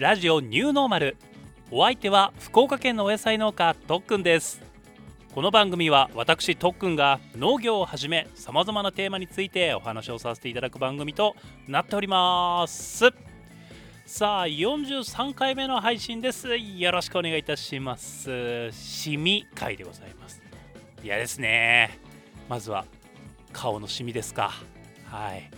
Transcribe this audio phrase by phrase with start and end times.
[0.00, 1.18] ラジオニューノーマル。
[1.70, 4.62] お相手は福岡県のお野菜農家とっくんです。
[5.34, 11.36] この番組は私とっくんが農業をはじめさまざまなテーマについてお話をさせていただく番組と
[11.68, 13.12] なっております。
[14.06, 16.56] さあ43回目の配信です。
[16.56, 18.72] よろしくお願いいたします。
[18.72, 20.40] シミ会でございます。
[21.04, 21.98] いやですね。
[22.48, 22.86] まずは
[23.52, 24.50] 顔のシミですか。
[25.04, 25.50] はい。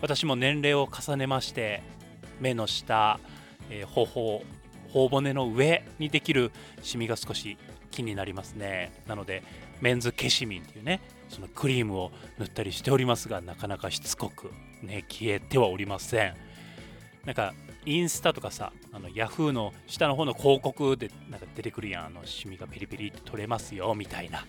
[0.00, 1.82] 私も年齢を重ねまして
[2.38, 3.18] 目の下、
[3.70, 4.42] えー、頬
[4.92, 6.50] 頬骨の上にできる
[6.82, 7.58] シミが少し
[7.90, 8.92] 気になりますね。
[9.06, 9.42] なので
[9.80, 14.50] メンズケシミンっていうねそのクリームを塗ったりしておりますがなかなかしつこく
[14.82, 16.34] ね消えてはおりません。
[17.24, 17.52] なんか
[17.84, 24.44] インスタとかさあのヤフーの下の方の広告でなんか出てくるやんあのシミがペリペリって取れますよみたいな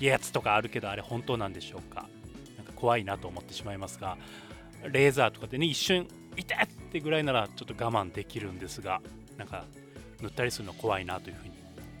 [0.00, 2.08] やつとかあるけどあれ本当なんでしょうか。
[2.56, 4.18] なんか怖いなと思ってしまいますが
[4.90, 6.06] レーザーとかでね一瞬
[6.38, 9.00] 痛ってぐらいならちょっと我慢できるんですが
[9.36, 9.64] なんか
[10.20, 11.52] 塗ったりするの怖いなというふうに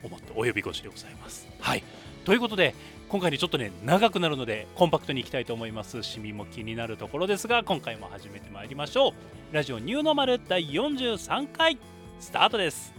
[0.02, 1.46] 思ってお呼び越しでございます。
[1.60, 1.82] はい。
[2.24, 2.74] ということで
[3.08, 6.02] 今回にちょっとね長くなるのでコンパクトにいきたいと思います。
[6.02, 9.54] シミも気になるところですが今回も始めてまいりましょう。
[9.54, 11.78] ラジオニューノーマル第43回
[12.20, 12.92] スタートです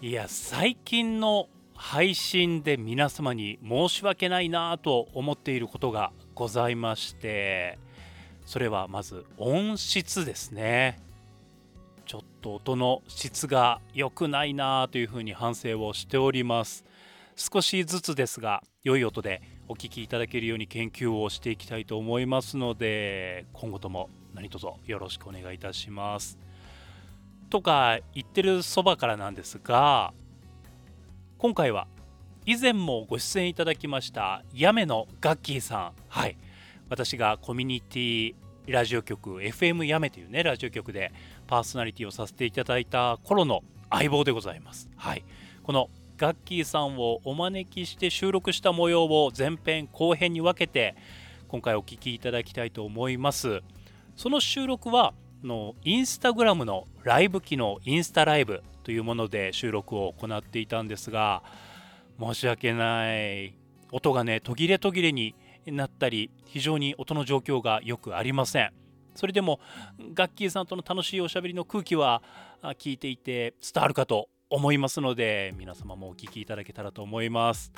[0.00, 7.80] いや最近の配信で皆様に申し訳ないなと思っていることがございまして
[8.46, 11.00] それはまず音質ですね。
[12.06, 16.84] ちょっと音の質が良くないなというふうに反省をしております。
[17.34, 26.47] 少しずつですが良い音でお聞きいただけるように研究をしていきたいと思いますので今後とも何卒よろしくお願いいたします。
[27.48, 30.12] とか言ってるそばからなんですが
[31.38, 31.86] 今回は
[32.46, 35.92] 以前もご出演いただきましたやめのガッキーさん。
[36.08, 36.38] はい。
[36.88, 38.34] 私がコミュニティ
[38.66, 41.12] ラジオ局 FM やめというねラジオ局で
[41.46, 44.88] パーソナリティをさせていただいた頃の相棒でございます。
[44.96, 45.24] はい。
[45.62, 50.96] このガッキーさんをお招きして収録した模様を前編後編に分けて
[51.48, 53.60] 今回お聞きいただきたいと思います。
[54.16, 55.12] その収録は
[55.42, 61.42] のインスタグラムのライブ機能インスタライブというもので収録を行っていたんですが
[62.18, 63.54] 申し訳ない
[63.92, 65.34] 音がね途切れ途切れに
[65.66, 68.72] なったり非常に音の状況がよくありません。
[69.14, 69.58] それでも
[70.14, 72.22] ガッキーさんとの楽しいおしゃべりの空気は
[72.78, 77.72] 聞いていて伝わるかと思いますので皆様もお聞きいただけたらと思います。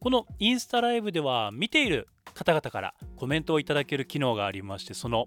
[0.00, 5.24] このインスタライブでは見ている方々からコメントをいただける機能がありましてその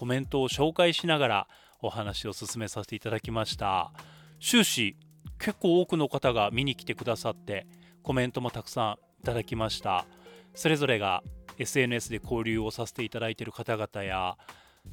[0.00, 1.48] コメントを紹介しながら
[1.82, 3.92] お話を進めさせていただきました。
[4.40, 4.96] 終始
[5.38, 7.66] 結構多くの方が見に来てくださって
[8.02, 10.06] コメントもたくさんいただきました。
[10.54, 11.22] それぞれが
[11.58, 14.38] SNS で交流をさせていただいている方々や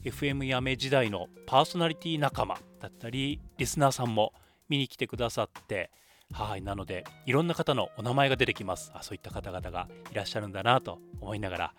[0.03, 4.33] FM やめ時代のパーソナリティ仲間だったりリスナーさんも
[4.67, 5.89] 見に来てくださって
[6.33, 8.91] はいなのでいろんな方のお名前が出てきます。
[8.93, 11.73] あそういった方々がいらっしゃるんだなと思いながら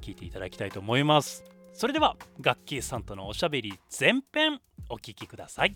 [0.00, 1.44] 聞いていただきたいと思います。
[1.72, 5.74] それではガッキーさんとのおしゃべり前編お聞きください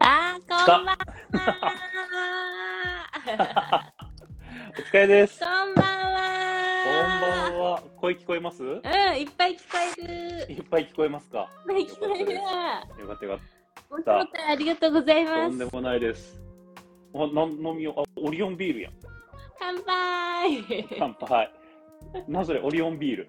[0.00, 0.98] あーこんばんは
[4.70, 5.40] お疲れです。
[5.40, 7.82] こんばんこんばはんは。
[7.96, 8.62] 声聞こえます？
[8.62, 10.06] うんいっぱい聞こえ
[10.46, 11.48] るいっぱい聞こえますか？
[11.68, 13.46] いっぱい聞こえるよかったよかっ
[13.90, 15.30] お招待ありがとうございた。
[15.30, 16.40] ますとんでもないです。
[17.14, 18.00] あ、なん飲みよう。
[18.00, 18.92] あ、オリオンビールやん。
[19.58, 21.50] 乾杯乾杯。
[22.26, 23.28] なそれオリオンビール？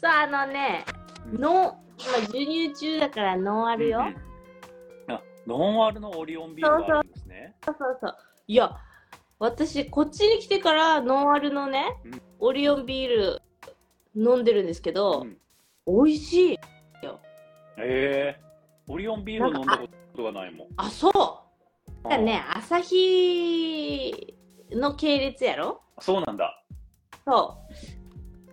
[0.00, 0.84] そうあのね
[1.32, 4.02] ノ今授乳中だからノンアルよ、
[5.08, 7.54] あ、ノンアルのオリオンビールがあるんですね。
[7.64, 7.98] そうそう。
[8.00, 8.16] そう
[8.46, 8.76] いや
[9.38, 12.22] 私こっちに来てからノンアルのね、うん。
[12.40, 13.42] オリオンビール
[14.16, 15.38] 飲んでるんですけど、うん。
[15.86, 16.58] 美味しい
[17.78, 18.40] ええ。
[18.86, 20.68] オリオンビール飲んだことがないもん。
[20.76, 21.10] あそ
[22.04, 22.08] う。
[22.08, 24.34] だね朝日
[24.70, 25.80] の系列やろ。
[25.96, 26.02] あ。
[26.02, 26.63] そうなんだ。
[27.26, 27.58] そ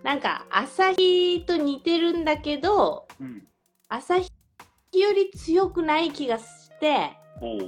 [0.01, 0.03] う。
[0.03, 3.47] なんか、朝日と似てるんだけど、うん。
[3.89, 4.29] 朝日
[4.94, 7.12] より強くない気がして。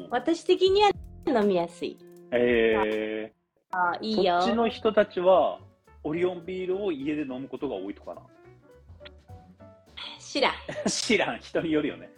[0.09, 0.91] 私的には
[1.27, 1.97] 飲みやすい。
[2.31, 3.33] ええ
[3.71, 4.47] あいいよこっ。
[4.47, 5.59] ちの人たちは
[6.03, 8.21] オリオンビールを家で飲むことが多いとかな？
[10.19, 10.53] 知らん。
[10.87, 12.09] 知らん人によるよね。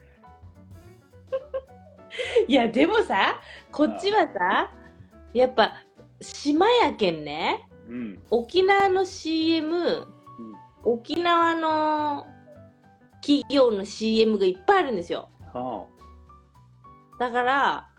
[2.47, 3.41] いや、でもさ、
[3.71, 4.71] こっちはさ、
[5.33, 5.73] やっぱ、
[6.21, 8.23] 島やけんね、うん。
[8.29, 10.07] 沖縄の CM、
[10.83, 12.27] 沖縄の
[13.21, 15.29] 企業の CM がいっぱいあるんですよ。
[15.53, 15.85] は
[17.19, 17.89] だから、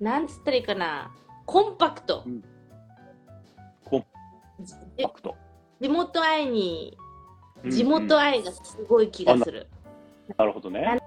[0.00, 1.14] なんつったらいいかな、
[1.46, 2.22] コンパクト。
[2.26, 2.42] うん
[3.84, 4.04] コン
[4.60, 5.36] じパクト。
[5.80, 6.96] 地元愛に、
[7.62, 9.68] うん地元愛がすごい気がする。
[10.36, 10.82] なるほどね。
[10.82, 10.98] なん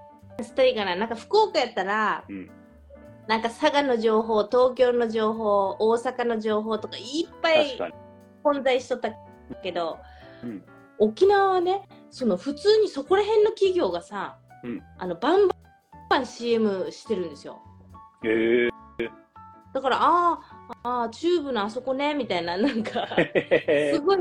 [0.43, 2.49] つったらいいかな、なんか福岡やったら、うん。
[3.27, 7.77] なんか佐賀の情報、東京の情報、大阪の情報とかいっぱい。
[8.43, 9.11] 混在しとった
[9.61, 9.99] けど、
[10.43, 10.63] うん。
[10.99, 14.81] 沖縄はねその普通にそこら辺の企業がさ、うん。
[14.97, 15.47] あのバン
[16.09, 17.61] バン CM してるんですよ。
[18.23, 18.69] え
[19.73, 24.19] だからあーあーチューブのあそこねみたいななんかえ すごい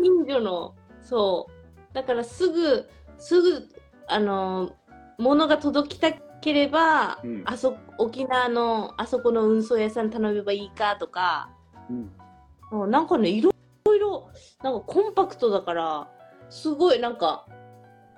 [0.00, 1.94] 近所のそう。
[1.94, 2.88] だからすぐ
[3.18, 3.68] すぐ
[4.06, 4.72] あの
[5.18, 7.42] 物が届きたければ、うん。
[7.44, 11.50] あそ沖縄のあそこの運送屋さん頼めばいいかとか。
[11.90, 12.90] うん。
[12.90, 13.51] なんかねいろ
[13.94, 14.30] いろ
[14.62, 16.08] なんかコンパクトだから
[16.48, 17.46] すごいなんか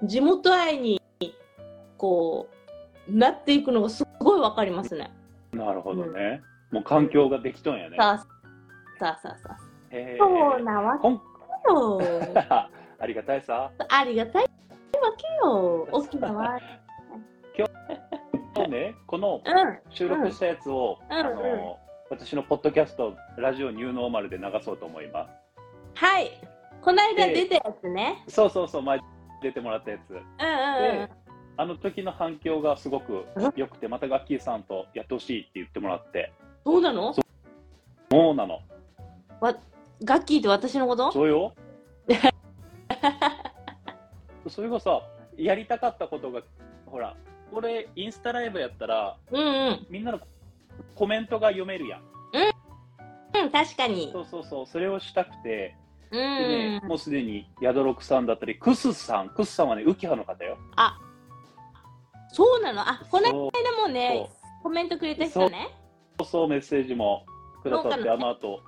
[0.03, 1.01] 地元愛に
[1.97, 2.49] こ
[3.09, 5.13] うなっていくのがすごいわかりますね。
[5.53, 6.43] なるほどね。
[6.71, 7.97] もう環境ができとんやね。
[7.97, 8.19] さあ
[8.99, 9.75] さあさあさあ。
[10.19, 12.01] そうなわけよ。
[12.99, 13.71] ありがたいさ。
[13.89, 14.49] ありがたいわ
[15.17, 15.89] けよ。
[15.93, 16.59] 沖縄。
[17.57, 17.69] 今
[18.65, 19.79] 日ね、このうん。
[19.91, 21.79] 収録したやつを、うんあの
[22.11, 25.34] 私のポッドキャスト、ラジオニューノーマルで流そうと思います。
[25.95, 26.31] はい。
[26.83, 28.23] この間出たやつね。
[28.29, 29.01] そうそうそう、前
[29.43, 30.11] 出てもらったやつ。
[30.11, 30.25] うんうんう
[31.05, 31.11] んで。
[31.57, 33.27] あの時の反響がすごく
[33.57, 36.33] 良くて、またガッキーさんとやってほしいって言ってもらって、
[36.65, 37.15] そうなの？
[37.15, 37.23] そ
[38.33, 38.61] うなの。
[40.03, 41.13] ガッキーって私のこと？
[41.13, 41.55] そうよ。
[44.49, 45.01] それがさ、
[45.37, 46.43] やりたかったことが、
[46.87, 47.17] ほら、
[47.53, 49.87] これ、インスタライブやったら、うんうん。
[49.89, 50.21] みんなの
[50.95, 52.03] コメントが読めるやん。
[53.37, 54.11] うん、確かに。
[54.13, 55.81] そうそうそう、それをしたくて、う
[56.15, 56.87] でね、ん。
[56.87, 60.59] もうすでに、ヤドロクさんだったり、クスさん、クスさんはね、浮葉の方よ。
[62.29, 62.81] そうなの？
[62.83, 64.29] あ、この間もね、
[64.63, 65.69] コメントくれた人ね。
[66.19, 67.25] そうそう、メッセージも
[67.63, 68.61] くださって、あの後、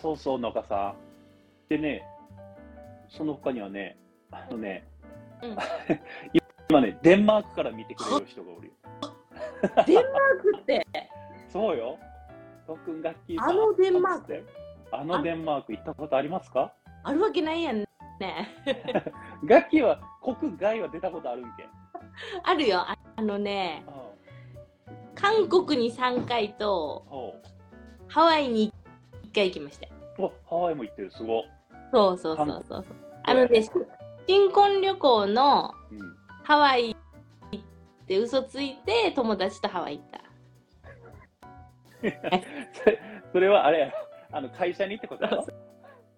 [0.00, 1.68] そうそう、農家さん。
[1.68, 2.04] でね、
[3.08, 3.96] その他にはね、
[4.30, 4.86] あのね、
[5.42, 5.56] うん
[6.68, 8.72] 今ね、デンマークから見てくれる人がおるよ。
[9.86, 10.04] デンマー
[10.42, 10.86] クって、
[11.48, 11.98] そうよ。
[12.66, 13.50] トックンガッキーさん。
[13.50, 14.44] あのデンマークつって
[14.92, 16.72] あのデンマーク行ったことありますか？
[17.04, 17.86] あるわけないやんね。
[19.44, 21.68] ガッキーは国外は出たことあるんけ？
[22.44, 22.78] あるよ。
[22.80, 24.06] ああのね、うん
[25.18, 27.34] 韓国に3回と、ほ
[28.06, 28.70] ハワイに
[29.32, 29.88] 1回行きました。
[30.46, 31.44] ハワイも行ってる、すごい。
[31.90, 32.84] そうそうそうそう。
[33.24, 33.64] あのね、
[34.26, 36.94] 新婚旅行のうん、ハワイ
[37.50, 37.64] 行っ
[38.06, 40.20] て嘘ついて友達とハワイ行った。
[42.74, 43.00] それ
[43.32, 43.92] それはあれやろ
[44.32, 45.46] あの会社にってことやろ？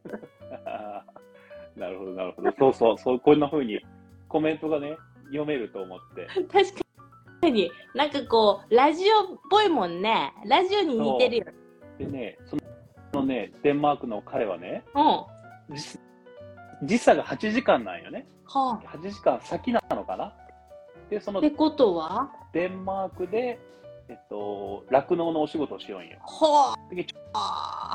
[1.76, 2.52] なるほど、なるほど。
[2.58, 3.80] そうそう、そうこんな風に
[4.28, 4.96] コメントがね、
[5.26, 6.26] 読めると思って。
[6.50, 6.74] 確
[7.40, 10.32] かに、なんかこう、ラジオっぽいもんね。
[10.46, 11.44] ラジオに似てるよ。
[11.98, 12.56] でね、そ
[13.20, 15.02] のね、デンマークの彼はね、うん。
[15.04, 15.26] は
[15.70, 15.98] 時
[16.82, 18.26] 時差が8時間なんよね。
[18.52, 18.80] あ。
[18.84, 20.34] 8時間先なのかな？
[21.10, 22.30] で、そのってことは？
[22.52, 23.58] デンマークで、
[24.08, 26.18] えっと、酪農のお仕事をしようんよ。
[26.22, 27.14] はでち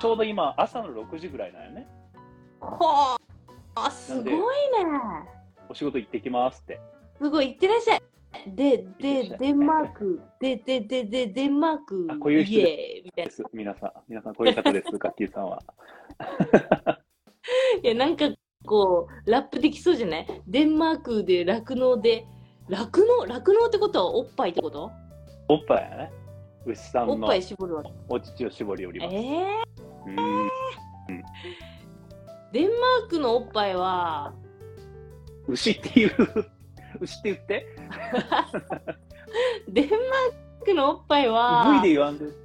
[0.06, 1.88] ょうど今、朝の6時ぐらいなんよね。
[2.60, 3.18] は
[3.76, 3.90] あ。
[3.90, 4.40] すごいね。
[5.70, 6.80] お仕事行ってきますって。
[7.20, 8.02] すごい、いってらっしゃい。
[8.48, 12.68] で、ってらっでしゃい、デンマーク、で、で、で、で、デンマークあ、こういう人イエー
[13.00, 13.30] イみたいな。
[13.30, 13.44] です。
[13.54, 15.64] 皆さん、皆さん、こういう方です、ガッキーさんは。
[17.84, 18.26] いや、なんか
[18.66, 20.28] こう、ラップできそうじゃない？
[20.48, 22.26] デンマークで酪農で、
[22.70, 23.26] 酪農？
[23.26, 24.92] 酪農ってことはおっぱいってこと？
[25.48, 26.12] おっぱいやね。
[26.66, 27.92] 牛さんのおっぱい絞るわけ。
[28.08, 29.16] お乳を絞りおります。
[29.16, 29.64] えー、
[30.08, 30.50] うん
[32.52, 34.32] デンマークのおっぱいは、
[35.48, 36.12] 牛っていう、
[37.02, 37.66] 牛って言って、
[39.68, 42.36] デンマークのおっぱいは V で言わんでって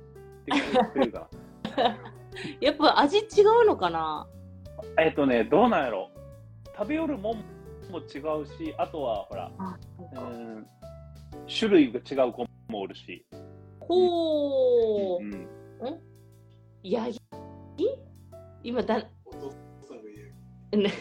[0.46, 1.28] 言ってるか
[2.60, 4.26] やっぱ味違うのかな？
[4.96, 5.04] ら。
[5.04, 6.10] えっとね、どうなんやろ。
[6.76, 7.36] 食べよるもん
[7.90, 9.76] も違うし、あとは、ほら、あ
[10.12, 10.66] うん、
[11.48, 13.26] 種類が違う子もおるし。
[13.80, 15.48] ほう、うん、
[16.82, 17.18] ヤギ？
[18.62, 18.98] 今だ、
[20.72, 20.92] ね、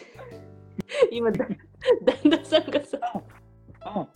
[1.12, 1.46] 今だ、
[2.06, 2.98] 旦那さんがさ、
[3.82, 4.08] あ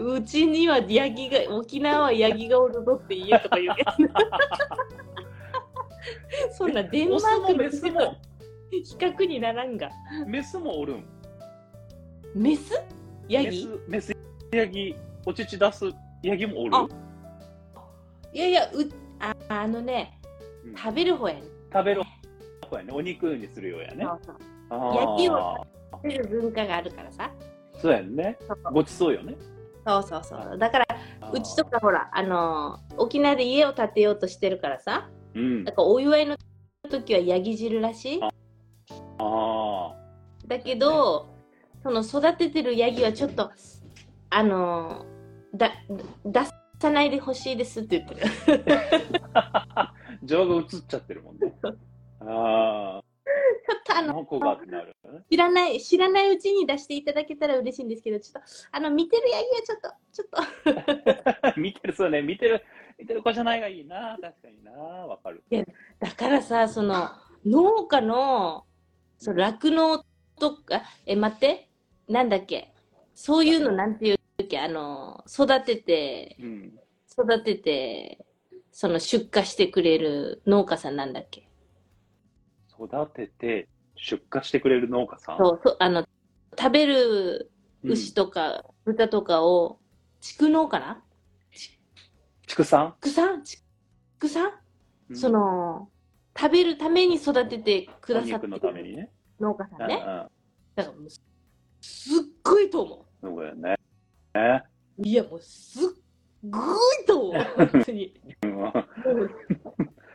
[0.00, 3.90] うちにはヤギが、沖縄はヤギがおるぞって言えとか言うけど。
[6.50, 8.16] そんなデンマークのメスも、
[8.70, 9.90] 比較にならんが。
[10.26, 11.04] メスもおるん。
[12.34, 12.74] メス？
[13.28, 14.16] ヤメギス、メス
[14.52, 15.84] ヤギ、お乳出す
[16.26, 16.76] ヤギもおる？
[16.76, 16.86] あ
[18.32, 18.68] いやいや、う
[19.20, 20.20] ああのね、
[20.64, 21.42] うん食べる方やね。
[21.72, 22.02] 食べる
[22.68, 22.92] 方やね。
[22.92, 24.04] お肉にするようやね。
[24.04, 24.36] そうそう
[24.68, 27.30] あヤギをあ食べる文化があるからさ。
[27.80, 28.36] そうやんね。
[28.72, 29.36] ごちそうよね。
[29.86, 30.58] そうそうそう。
[30.58, 30.86] だから、
[31.32, 35.70] うちとかほら、あのー沖縄で家を建てようとしてるからさ、うんだ。
[35.70, 36.36] からお祝いの
[36.90, 38.20] 時はヤギ汁らしい。
[38.22, 38.30] あ
[39.18, 39.94] あ。
[40.48, 41.28] だけど、
[41.84, 43.52] その育ててるヤギはちょっと、
[44.30, 45.05] あのー
[45.56, 45.72] だ、
[46.24, 46.40] 出
[46.80, 48.64] さないでほしいですって言ってる。
[50.22, 51.54] 情が映っちゃってるもんね。
[52.20, 53.00] あ
[53.66, 54.02] ちょっとああ。
[54.02, 54.96] の、この子がってなる。
[55.30, 62.22] 知らない、知らないうちに出していただけたら嬉しいんですけど、ちょっと、あの、見てるヤギはちょっと、ちょっと、 見てる、そうね。
[62.22, 62.62] 見てる、
[62.98, 64.16] 見てる子じゃないがいいな。
[64.20, 64.72] 確かにな。
[64.72, 65.42] わかる。
[65.98, 67.08] だからさ、その、
[67.44, 68.66] 農家の、
[69.18, 70.04] その酪農
[70.38, 71.68] とか、え、待って、
[72.08, 72.72] なんだっけ、
[73.14, 74.15] そういうのなんていう
[74.54, 76.78] あの、育てて、うん。
[77.10, 78.24] 育てて、
[78.70, 81.48] その出荷してくれる農家さんなんだっけ？
[82.78, 85.38] 育てて出荷してくれる農家さん？
[85.38, 86.06] そう、そうあの、
[86.58, 87.50] 食べる
[87.82, 89.78] うん牛とか豚とかを、
[90.20, 91.02] 畜農かな？
[92.46, 93.42] 畜産、畜産？
[93.44, 94.52] 畜産？
[95.10, 95.88] うんそ、の、
[96.38, 99.08] 食べるために育ててくおださってる。
[99.40, 99.96] 農家さんね。
[100.74, 101.22] だからす
[101.80, 103.75] すっごいと思そうだよね。
[104.98, 105.88] いや、もうすっ
[106.48, 106.58] ご
[107.02, 107.44] いと思う。
[107.56, 108.14] 本当に。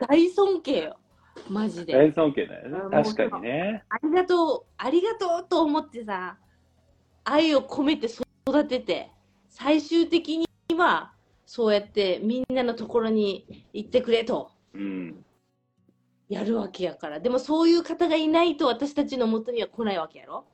[0.08, 0.96] 大尊敬よ。
[1.48, 1.92] マジで。
[1.92, 3.84] 大尊敬だよね確かにね。
[3.88, 6.38] ありがとう、ありがとうと思ってさ、
[7.24, 9.10] 愛を込めて育てて、
[9.48, 11.12] 最終的には、
[11.46, 15.24] そうやってみんなのところに行ってくれとうん。
[16.28, 17.20] やるわけやから。
[17.20, 20.46] でもそういう方がいないと私たちの元には来ないわけやろ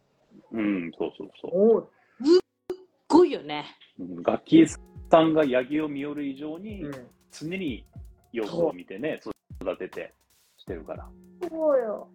[0.50, 1.97] うん、そうそうそおお、すっご
[3.28, 3.66] いよね。
[4.24, 4.66] 楽器
[5.10, 6.84] さんがヤギを見よる以上に、
[7.30, 7.84] 常に
[8.32, 9.20] 様子を見てね、
[9.60, 10.14] 育てて
[10.56, 11.08] してるから。
[11.48, 12.08] そうよ。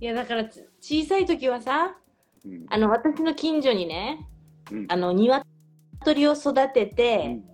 [0.00, 1.96] いや、だからつ小さい時はさ、
[2.44, 2.66] うん。
[2.68, 4.28] あの、私の近所にね、
[4.70, 4.86] うん。
[4.88, 7.44] あの、鶏を育てうて、ん。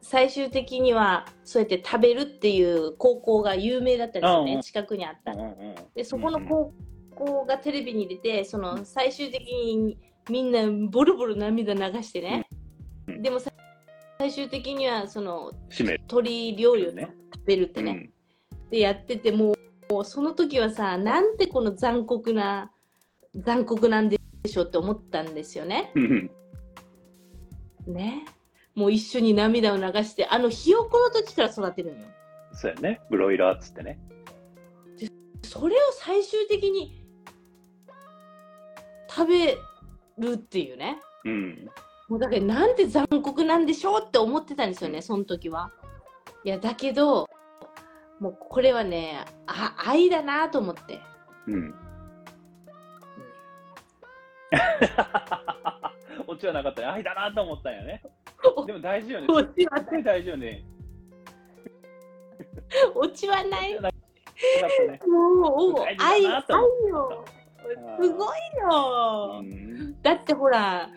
[0.00, 5.32] 最終的にはそうやって食べるっていう高校が有名だったんですよね、近くにあった。
[5.32, 6.74] うんうんでそこのうん高
[7.14, 9.96] 校がテレビに出てその最終的に
[10.30, 10.60] みんな
[10.90, 12.46] ボロボロ涙流してね、
[13.08, 13.50] うんでもさ
[14.18, 15.98] 最終的にはその閉める。
[16.08, 18.10] 鶏料理をね食べるってね、
[18.70, 22.70] でやっててもうその時はさなんてこの残酷な
[23.34, 25.90] 残酷なんでしょうって思ったんですよね。
[25.94, 26.30] うん。
[27.86, 28.24] ね
[28.74, 32.06] もう一緒に涙を流してあのひよこの時から育てるのよ。
[32.52, 33.00] そうやね。
[33.10, 33.98] ブロイラーっつってね。
[35.42, 37.04] それを最終的に
[39.10, 39.58] 食べ
[40.22, 40.98] るっていうね。
[41.24, 41.68] うん。
[42.08, 45.70] もうだからなんて残酷なんでしょうって思ってたんですよね、その時は。
[46.44, 47.28] いや、だけど、
[48.20, 51.00] もうこれはね、あ愛だなと思って。
[51.46, 51.74] うん。
[56.26, 56.86] オチはなかったね。
[56.88, 58.02] 愛だなと思ったんやね。
[58.66, 59.26] でも大事よね。
[59.28, 60.64] オチは大事よね。
[62.94, 63.74] オチはない。
[63.74, 63.80] ね。
[65.06, 67.24] もう、愛、愛よ。
[68.00, 68.38] すごい
[68.70, 69.40] よ。
[69.40, 70.90] うんだってほら、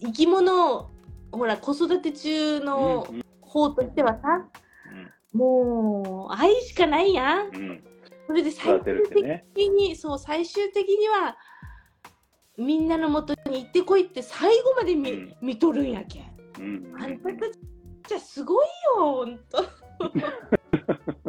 [0.00, 0.90] 生き物、
[1.32, 4.48] ほら、子育て中のうん方としてはさ、
[5.32, 7.48] もう、愛しかないやん。
[7.48, 7.84] うん。
[8.26, 9.02] それで最終。
[9.54, 11.36] 的に、そう、最終的には、
[12.56, 16.24] みんなのもとに行ってこいって最後まで見,、うん見とるんやけん。
[16.58, 17.02] うん。
[17.02, 17.58] あんたたち
[18.08, 19.64] じゃすごいよ、ほんと。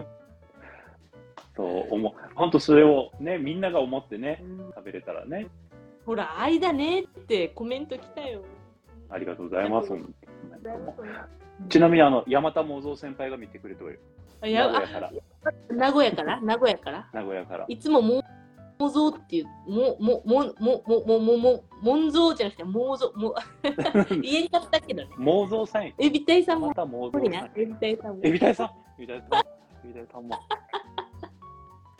[1.62, 2.13] そう思う。
[2.34, 4.44] 本当それをね、みんなが思ってね、
[4.75, 5.48] 食べれたらね。
[6.06, 8.41] ほら、愛だねってコメント来たよ。
[9.10, 9.91] ありがとうございます。
[11.70, 14.00] ちなみにあの山田桃蔵先輩が見てくれてる。
[14.41, 15.12] 名古屋から。
[15.44, 16.41] あ名古屋から？
[16.41, 17.08] 名古屋から？
[17.13, 17.65] 名古屋から。
[17.68, 18.24] いつもも
[18.80, 23.36] もぞうっていう、も、も、も、も、も、も、も、も、もんぞうじゃなくて、もうぞう、も、
[24.24, 25.10] 言えちゃったけどね。
[25.20, 25.94] 桃蔵さんや。
[26.00, 27.62] エビタイさんもま、た桃これな蔵さん。。
[27.62, 28.20] エビタイさんも。
[28.24, 28.68] エビタイさん？
[28.68, 29.39] エビタイさん？
[29.39, 30.39] エビタイさんも。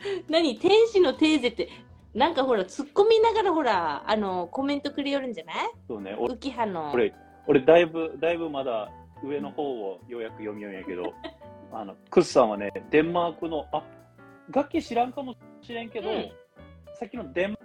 [0.28, 1.68] 何天使のテーゼって、
[2.14, 5.56] なんかほら、突っ込みながらほら、あの、コメントくれよるんじゃない？
[5.88, 6.14] そうね。
[6.18, 6.92] 俺浮葉の。
[6.92, 7.14] 俺、
[7.46, 8.90] 俺だいぶ、だいぶまだ
[9.24, 11.12] 上の方をようやく読みようんやけど、
[11.72, 13.82] あの、クスさんはね、デンマークの、あ、
[14.50, 16.30] 楽器知らんかもしれんけど、うん
[16.94, 17.58] さっきのデン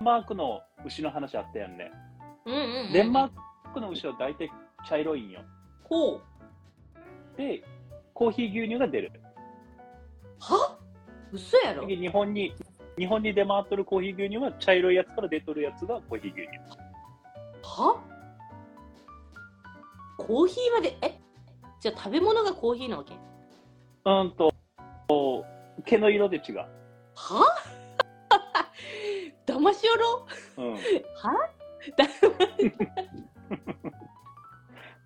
[0.00, 1.90] マークの牛の話あったやんね。
[2.44, 2.92] うんうんうん。
[2.92, 4.48] デンマークの牛は大体
[4.88, 5.40] 茶色いんよ。
[5.82, 6.20] ほう。
[7.36, 7.64] で、
[8.12, 9.10] コーヒー牛乳が出る。
[10.38, 10.78] は？
[11.34, 12.54] 嘘やろで日本に、
[12.96, 16.48] 日本に出回っとるコーヒー牛乳は茶色いやつから出とるやつがコーヒー牛乳。
[17.62, 18.00] は？
[20.16, 21.18] コーヒーまで、え？
[21.80, 23.14] じゃあ食べ物がコーヒーなわけ？
[23.14, 24.54] うんと、
[25.84, 26.58] 毛の色で違う。
[26.58, 26.68] は？
[29.44, 29.96] 騙しよ
[30.56, 30.64] ろ？
[30.64, 30.74] うん。
[30.74, 30.80] は？
[31.96, 32.06] だ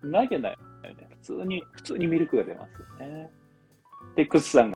[0.03, 0.57] ないけないよ
[0.93, 1.07] ね。
[1.09, 3.31] 普通に、普通にミルクが出ますよね。
[4.15, 4.73] で、クスさん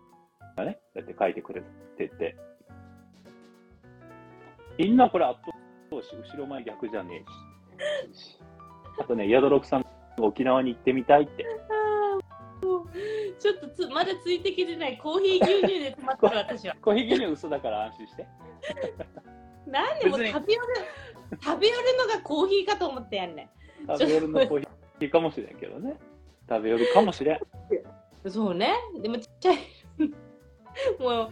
[0.56, 1.62] がね、やって書いてくれ
[1.98, 2.36] てて。
[4.78, 5.40] みんなこれ圧
[5.90, 7.24] 倒し、後ろ前逆じゃね
[8.12, 8.40] えし。
[9.00, 11.46] あとね、ヤドロクさんが沖縄に行ってみたいって。
[13.40, 16.76] ちょっとつまだついてきてないコーヒー牛乳で止まったら私は。
[16.82, 18.28] コーヒー牛乳嘘だから安心して。
[19.68, 20.68] なんでも食べ寄る
[21.42, 23.50] 食べ寄るのがコーヒーかと思ってやんね
[23.88, 25.98] 食べ寄るのコーヒーかもしれんけどね。
[26.48, 28.28] 食べ寄るかもしれん。
[28.28, 28.32] ん。
[28.32, 28.74] そうね。
[29.02, 29.58] でもちっちゃい。
[31.00, 31.30] もう、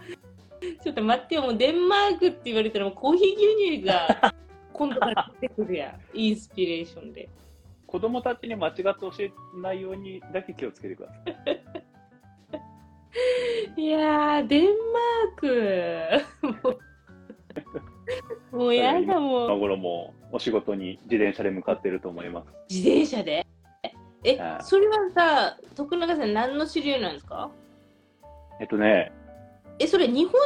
[0.83, 4.33] ちょっと待ってよ、もうデンマークって言われたらもうコーヒー牛乳が
[4.73, 5.99] 今度から出てくるやん。
[6.17, 7.29] インスピレーションで。
[7.87, 9.31] 子供たちに間違って教え
[9.61, 11.15] ないようにだけ気をつけてくださ
[11.51, 11.61] い。
[13.81, 16.61] いやー、デンマーク。
[16.63, 16.69] も
[18.53, 19.59] うもうやだも今う。
[19.59, 22.47] 頃もうお仕事に自転車で向かってると思います。
[22.69, 23.45] 自転車で？
[24.23, 27.51] えは、いそれはさ、徳永さん何の知り合いなんですか？
[28.61, 29.11] えっとね、
[29.81, 30.39] え、それ日本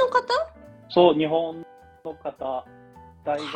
[0.00, 0.26] の方？
[0.88, 1.64] そう、日本
[2.04, 2.66] の方、
[3.24, 3.46] 大学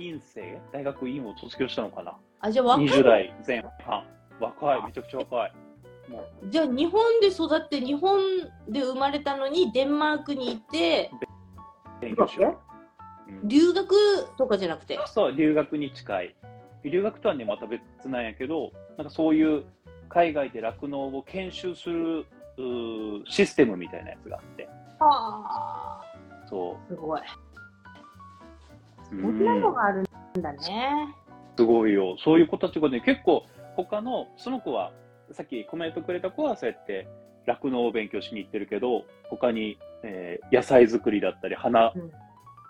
[0.00, 2.16] 院生、大学院を卒業したのかな？
[2.40, 2.86] あ、じゃあ若い。
[2.86, 4.04] 20代前半。
[4.38, 5.52] 若い、めちゃくちゃ若い。
[6.08, 6.48] もう。
[6.48, 8.20] じゃあ日本で育って日本
[8.68, 11.10] で生まれたのにデンマークに行って
[12.00, 12.60] 勉強しよ
[13.28, 13.32] う。
[13.32, 13.48] うん。
[13.48, 13.92] 留学
[14.38, 15.00] とかじゃなくて？
[15.06, 16.36] そう、留学に近い。
[16.84, 19.64] 留学とはね、また別なんやけど、なんかそういう
[20.08, 22.24] 海外で酪農を研修する
[23.28, 26.00] システムみたいなやつがあって、はあ
[26.48, 27.20] そすごい。
[27.20, 27.22] う。
[29.08, 30.02] そんなのがある
[30.38, 31.14] んだね。
[31.56, 32.16] すごいよ。
[32.18, 33.44] そういう子たちがね、結構、
[33.76, 34.92] 他の、その子は、
[35.32, 37.08] さっきコメントくれた子は、そうやって、
[37.46, 42.10] 酪農を勉強しに行ってるけど、他に、えー野菜作りだったり、花、うん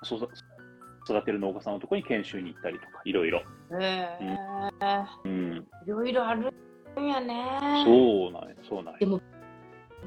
[0.02, 3.39] そ育てる農家さんのところに研修に行ったりとか、いろいろ。
[3.80, 5.04] へえ。
[5.25, 5.67] うん。
[5.86, 6.52] いろいろある
[7.00, 7.84] んやね。
[7.84, 9.06] そうなんや、そうなんやで。
[9.06, 9.21] も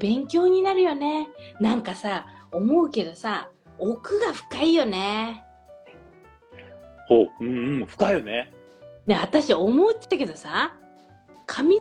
[0.00, 1.28] 勉強になるよね。
[1.60, 5.44] なんかさ、思うけどさ、奥が深いよね。
[7.06, 8.52] ほう、うんうん、深いよね。
[9.06, 10.74] ね、私思ってたけどさ、
[11.46, 11.80] 神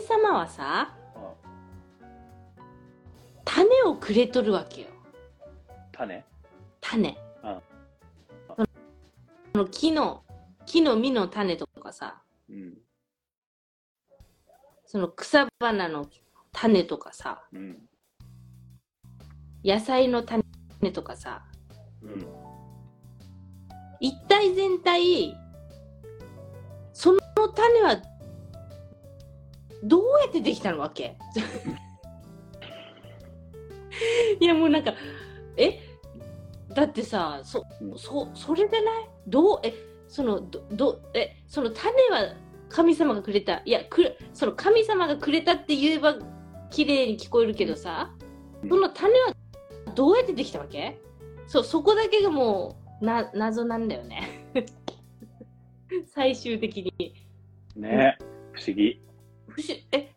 [0.00, 0.94] 様はさ、
[3.44, 4.88] 種をくれとるわけよ。
[5.92, 6.24] 種？
[6.80, 7.08] 種。
[7.08, 7.60] うん
[9.52, 10.22] その木の、
[10.64, 12.78] 木の実の種とかさ、うん。
[14.86, 16.06] その草花の
[16.52, 17.78] 種とかさ、うん。
[19.64, 20.42] 野菜の種
[20.92, 21.44] とかさ、
[22.02, 22.26] うん。
[24.00, 25.36] 一体全体、
[26.92, 27.18] その
[27.54, 27.96] 種は、
[29.82, 31.16] どうやってできたのわけ？
[34.40, 34.94] いやもうなんか、
[35.56, 35.80] え？
[36.74, 37.64] だってさ、そ、
[37.96, 39.08] そ、それでない？
[39.26, 39.74] どう、え、
[40.08, 42.34] その、ど、ど、え、その種は
[42.68, 43.62] 神様がくれた？
[43.64, 46.16] いや、く、その神様がくれたって言えば
[46.70, 48.10] 綺麗に聞こえるけどさ、
[48.62, 49.34] うんその種は
[49.94, 51.00] どうやってできたわけ？
[51.46, 54.46] そう、そこだけがもう、な、謎なんだよね。
[56.14, 57.14] 最終的に。
[57.74, 58.18] ね
[58.52, 59.02] 不思議。
[59.48, 60.10] 不思え、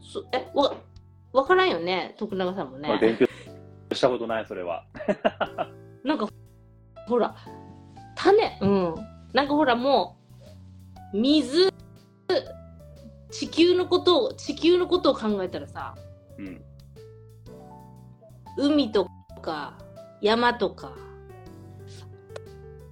[0.00, 0.74] そえ、わ、
[1.32, 2.88] わからんよね、徳永さんもね。
[2.90, 3.26] 俺勉強
[3.94, 4.84] したことない、それは。
[6.04, 6.28] なんか、
[7.06, 7.36] ほら、
[8.16, 8.94] 種、うん。
[9.32, 10.16] なんかほらも
[11.14, 11.72] う、水、
[13.30, 15.94] 地球のことを、地球のことを考えたらさ、
[16.38, 16.62] うん。
[18.56, 19.08] 海と
[19.42, 19.78] か、
[20.20, 20.92] 山とか、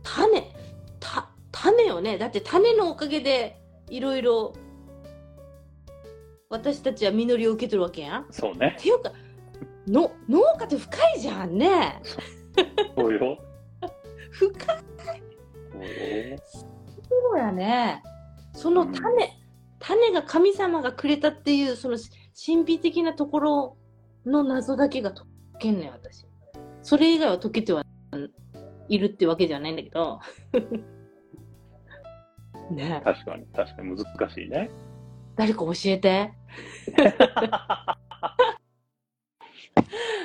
[0.02, 0.52] 種、
[1.00, 2.18] た、種よね。
[2.18, 4.54] だって種のおかげで、いろいろ、
[6.50, 8.22] 私たちは実りを受け取るわけやん。
[8.22, 8.76] っそうね。
[8.78, 9.12] ていうか、
[9.86, 12.00] の農家って深いじゃんね。
[12.96, 13.38] そうよ。
[14.30, 14.78] 深い
[15.72, 16.38] そうよ。
[16.38, 18.02] そうやね。
[18.52, 19.43] その種、
[19.86, 21.98] 種が神様がくれたっていう、その
[22.34, 23.76] 神秘的なところ
[24.24, 25.26] の謎だけが解
[25.58, 26.24] けんのよ、私。
[26.80, 27.84] それ以外は解けては
[28.88, 30.20] いるってわけじゃないんだけど。
[32.70, 34.70] ねえ確かに、確かに難しいね。
[35.36, 36.32] 誰か教えて。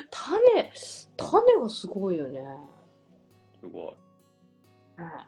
[0.09, 0.71] 種、
[1.17, 2.41] 種がすごいよね。
[3.59, 3.93] すごい。
[4.97, 5.27] だか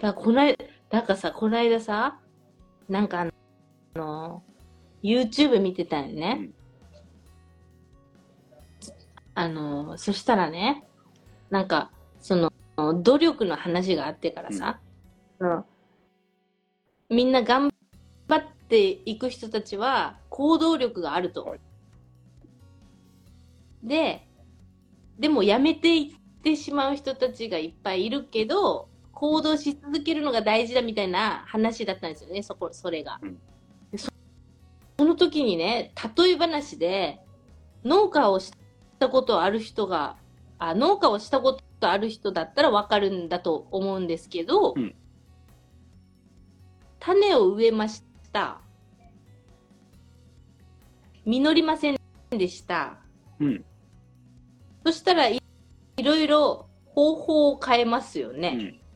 [0.00, 0.56] らこない
[0.90, 2.18] なんかさ、この間さ、
[2.88, 4.42] なんかあの、
[5.02, 6.36] YouTube 見てたよね。
[6.40, 6.58] うん
[9.38, 10.82] あの、そしたらね、
[11.48, 14.80] なんか、その、努力の話があってからさ、
[15.38, 15.64] うん
[17.08, 17.72] みんな頑
[18.26, 21.44] 張っていく人たちは行動力があると。
[21.44, 21.60] はい
[23.84, 24.26] で、
[25.20, 28.87] でもやめていってしまう人たちがいっぱいいるけど、
[29.18, 33.18] 行動し続けるのが大事だみたいな話だったんですよね、そこ、それが。
[33.96, 34.08] そ
[34.96, 37.18] その時にね、例え話で、
[37.84, 38.52] 農家をし
[39.00, 40.16] たことある人が、
[40.60, 44.94] あ、農家をしたことある人だったらわかるんだと思うんですけど、うん
[47.00, 48.02] 種を植えまし
[48.32, 48.60] た。
[51.24, 51.98] 実りません
[52.30, 52.98] でした。
[53.40, 53.64] うん。
[54.84, 55.40] そしたらい、
[55.96, 58.58] いろいろ方法を変えますよね。
[58.58, 58.87] うん。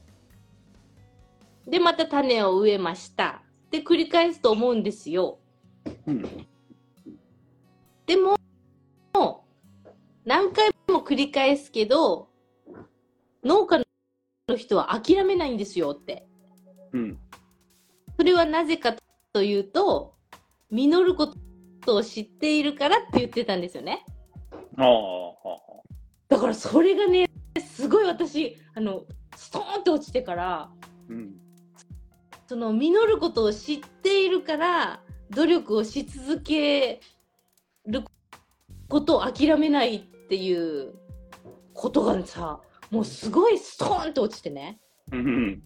[1.73, 3.43] で、また種を植えました。
[3.71, 5.39] で、繰り返すと思うんですよ。
[6.07, 6.23] うん。
[8.05, 8.37] でも、
[10.27, 12.29] 何回も繰り返すけど、
[13.43, 13.79] 農家
[14.49, 16.27] の人は諦めないんですよって。
[16.93, 17.19] うん。
[18.19, 18.95] それはなぜか
[19.33, 20.15] というと、
[20.71, 21.35] 実るこ
[21.87, 24.05] とを知っているからって言ってたんですよね。
[24.77, 24.87] ああ、
[26.29, 29.07] だからそれがね、すごい私、あの、
[29.37, 30.71] ストーンって落ちてから、
[31.09, 31.42] うん。
[32.53, 37.01] その実ることを知っているから努力をし続け
[37.87, 38.05] る
[38.91, 40.93] ことを諦めないっていう
[41.73, 42.61] ことがさ
[42.91, 44.79] もうすごいストーンと落ちてね
[45.13, 45.63] うん。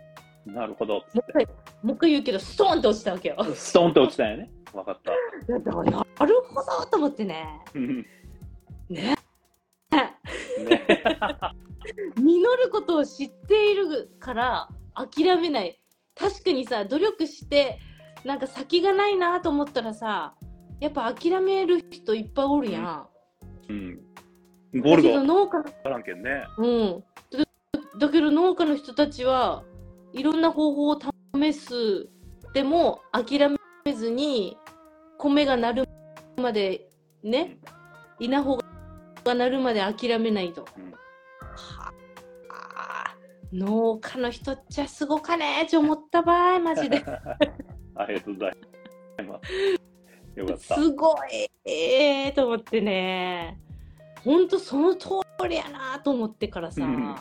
[0.46, 0.98] なるほど。
[0.98, 1.46] もう一回
[1.82, 4.48] もう一回言うけどストーンと落ちたわけよストンと落ちたよね。
[4.72, 5.10] わかった。
[5.10, 5.58] な
[6.24, 8.06] るほどと思ってねうん
[8.88, 9.16] ね
[9.90, 10.20] ね。
[12.14, 15.80] 実ることを知っているから諦めない
[16.18, 17.78] 確かにさ努力して
[18.24, 20.34] なんか先がないなと思ったらさ
[20.80, 23.06] やっぱ諦める人いっぱいおるやん、
[23.68, 24.00] うん。
[24.80, 25.20] ゴールだけド。
[25.20, 26.44] ど農家からんけんね。
[26.58, 27.04] うん。
[27.30, 27.44] だ
[27.98, 29.62] だけど農家の人たちは
[30.12, 30.98] いろんな方法を
[31.34, 32.08] 試す
[32.52, 33.38] でも諦
[33.84, 34.56] めずに
[35.18, 35.88] 米がなる
[36.36, 36.88] まで
[37.22, 37.58] ね
[38.18, 38.62] 稲穂
[39.24, 40.90] がなるまで諦めないと、うん。
[40.92, 41.92] はあ
[43.52, 47.02] 農家の人っちゃすごかねーって思ったばーいマジで
[47.94, 48.56] ありがとうござい
[49.26, 50.38] ます。
[50.38, 50.74] よかった。
[50.74, 53.58] すごいえーと思ってね
[54.24, 55.10] ほんとその通
[55.48, 57.14] りやなと思ってからさ、うん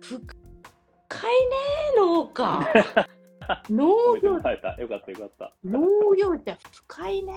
[0.00, 2.66] 深いねー農家
[3.70, 5.54] 農業よかった、よかった、よかった。
[5.64, 7.34] 農業って深いね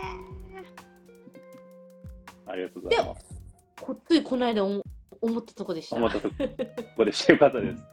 [2.45, 3.43] ありがとうございます。
[3.77, 4.81] ーこついこの間思
[5.21, 6.35] 思ったとこでした思ったとこ
[6.97, 7.83] こでしてよかったです。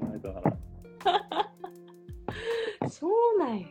[0.00, 1.20] 思ってもらえたか
[2.82, 2.88] ら。
[2.88, 3.68] そうなんよ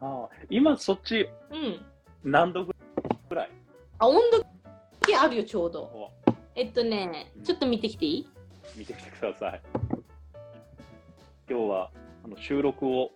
[0.00, 1.84] ああ今そっちうん
[2.24, 2.74] 何度ぐ
[3.34, 3.50] らい？
[3.98, 4.44] あ温度
[5.06, 6.12] 計あるよちょうどお
[6.54, 8.28] えっとねちょっと見てきていい？
[8.76, 9.62] 見てきてください。
[11.48, 11.90] 今日は
[12.24, 13.12] あの収録を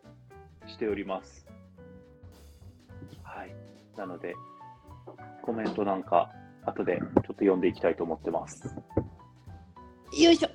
[0.66, 1.46] しております。
[3.22, 3.54] はい。
[3.96, 4.34] なので、
[5.42, 6.30] コメントなんか
[6.64, 8.72] 後でちょっと読んでいきたいと思ってます。
[10.18, 10.48] よいしょ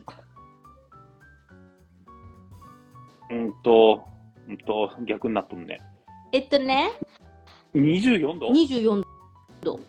[3.30, 4.04] うんと、
[4.48, 5.80] うんと、逆になっとんね。
[6.32, 6.92] えっとね
[7.74, 9.04] 24度？24
[9.62, 9.80] 度。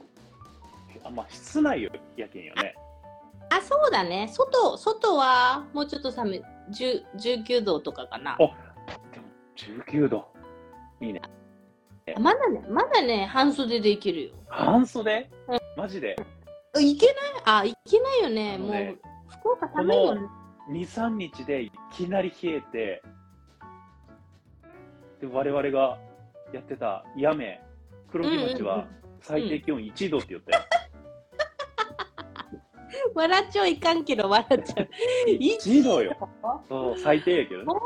[1.05, 2.75] あ、まあ、室内よやけんよね。
[3.51, 4.29] あそうだね。
[4.33, 6.43] 外外はもうちょっと寒い。
[6.73, 7.05] 10
[7.47, 8.37] 19度とかかな。
[8.41, 9.27] おでも、
[9.85, 10.29] 19度。
[12.19, 14.35] まだねまだね半袖でいけるよ。
[14.49, 15.29] 半袖？
[15.49, 15.59] うん。
[15.77, 16.17] マジで？
[16.81, 17.17] いけない？
[17.45, 18.59] あいけないよね。
[18.59, 20.21] もう福岡寒いよね。
[20.71, 23.03] 2、3日でいきなり冷えて、
[25.21, 25.99] で我々が
[26.53, 27.61] やってたやめ、
[28.11, 28.87] 黒木町は
[29.21, 30.65] 最低気温1度って言ったよ。
[33.15, 34.89] 笑っちゃいかんけど笑っちゃう
[35.29, 36.17] 1度よ。
[36.69, 37.67] そう、最低やけどね。
[37.67, 37.79] ほ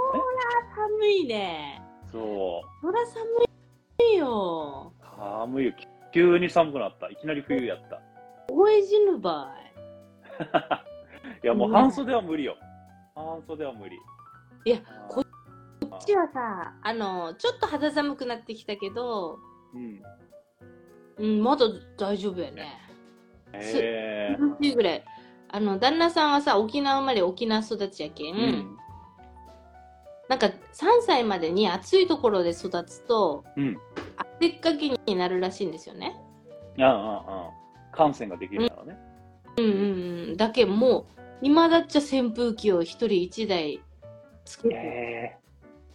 [0.74, 2.86] 寒いねそう。
[2.86, 3.24] そら寒
[4.12, 5.72] いよ寒いよ。
[6.12, 7.08] 急に寒くなった。
[7.08, 8.00] いきなり冬やった。
[8.48, 9.60] 覚え死ぬばい
[11.44, 12.56] いや、もう半袖は無理よ。
[13.14, 13.96] 半袖は無理。
[14.64, 15.24] いやこ
[16.00, 19.38] っちはさあのちょっと肌寒くなってきたけど
[19.74, 20.02] うん。
[21.18, 21.66] うんまだ
[21.98, 22.72] 大丈夫やね
[23.52, 25.04] え涼しいぐらい
[25.48, 28.38] あの旦那さんはさ沖縄生まれ沖縄育ちやけん、ー。
[28.38, 28.76] うん。
[30.28, 30.52] なんか3
[31.04, 33.76] 歳までに暑いところで育つとうん。
[34.16, 36.16] 汗っかきになるらしいんですよね
[36.78, 37.96] ああ、ああ。
[37.96, 38.98] 感染ができるからね。
[39.58, 41.06] うんうんうんだけどもう
[41.42, 43.82] 今だっちゃ扇風機を一人一台
[44.44, 45.39] つけて、え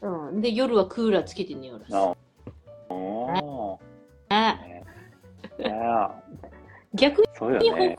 [0.06, 1.98] うん、で夜はクーラーつけて寝よるー。
[1.98, 2.16] あ
[2.94, 3.80] おー。
[4.30, 4.60] あ
[5.60, 6.12] いや
[6.94, 7.24] 逆
[7.60, 7.98] にね。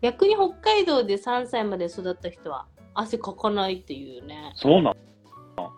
[0.00, 4.52] 逆に北海道で3歳まで育った人は汗かかないっていうね。
[4.56, 4.94] そうな
[5.56, 5.72] の。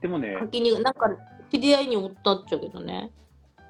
[0.00, 1.10] でもね、先になんか
[1.50, 3.12] 知り合いにおったっちゃけどね。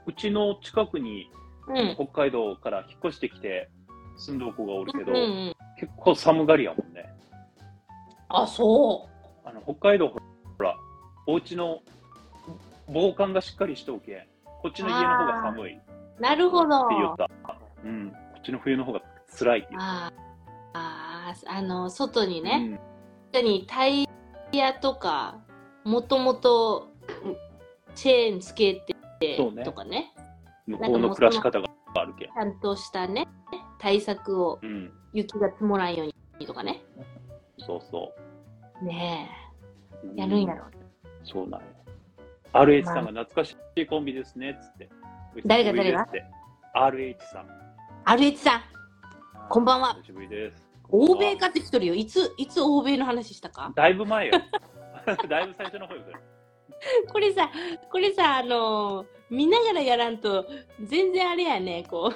[0.06, 1.30] うちの近くに
[1.68, 1.94] うん。
[1.94, 3.68] 北海道から引っ越してきて
[4.16, 7.04] 住んどる子がおるけど、うんうん、結構寒がりやもんね。
[8.28, 9.08] あそ
[9.44, 10.18] あの北海道ほ
[10.62, 10.76] ら、
[11.28, 11.82] お家の
[12.88, 14.26] 防寒がしっかりしておけ。
[14.62, 15.82] こっちの家の方が寒いって
[16.18, 16.88] なるほど。
[16.88, 17.28] 言った。
[17.84, 18.10] うん。
[18.10, 19.02] こっちの冬の方が
[19.38, 20.18] 辛いって言っあー
[20.72, 22.44] あー、あの、外にた。
[22.58, 22.80] ね、
[23.30, 24.08] 確かにタイ
[24.52, 25.36] ヤとか、
[25.84, 26.88] もともと
[27.94, 28.82] チェーンつけ
[29.20, 29.36] て
[29.66, 30.14] とかね、
[30.66, 30.74] うん。
[30.76, 32.32] 向こうの暮らし方があるけんち。
[32.38, 33.28] ゃんとしたね、
[33.78, 34.90] 対策をうん。
[35.12, 36.06] 雪が積もらんよう
[36.40, 36.82] にとかね。
[37.58, 38.14] そうそ
[38.82, 39.28] ね
[40.02, 40.06] う。
[40.16, 40.77] え、やるんやろ。
[41.28, 41.66] そうなんや。
[42.54, 44.88] RH さんが懐かしいコンビですね、つって。
[45.44, 46.08] 誰が誰が
[46.74, 47.46] ?RH さん。
[48.16, 48.62] RH さん、
[49.50, 50.66] こんばんは久しぶりです。
[50.88, 51.94] 欧米かってきとるよ。
[51.94, 53.70] いつ、いつ欧米の話したか？
[53.76, 54.32] だいぶ前よ。
[55.28, 56.16] だいぶ最初の方よ、それ。
[57.12, 57.50] これさ、
[57.90, 60.46] これさ、あのー見ながらやらんと、
[60.82, 62.10] 全然あれやね、こ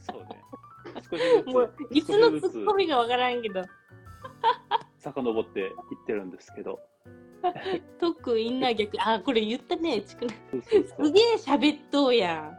[0.00, 0.28] そうね。
[1.10, 1.52] 少しずう。
[1.52, 3.62] もうつ、いつのツッコミがわからんけど、
[4.96, 5.70] 遡っていっ
[6.06, 6.80] てるんですけど。
[8.00, 8.96] 特インナー逆。
[9.00, 10.32] あ、これ言ったね、ちくな。
[10.62, 12.52] すげえ喋っとうや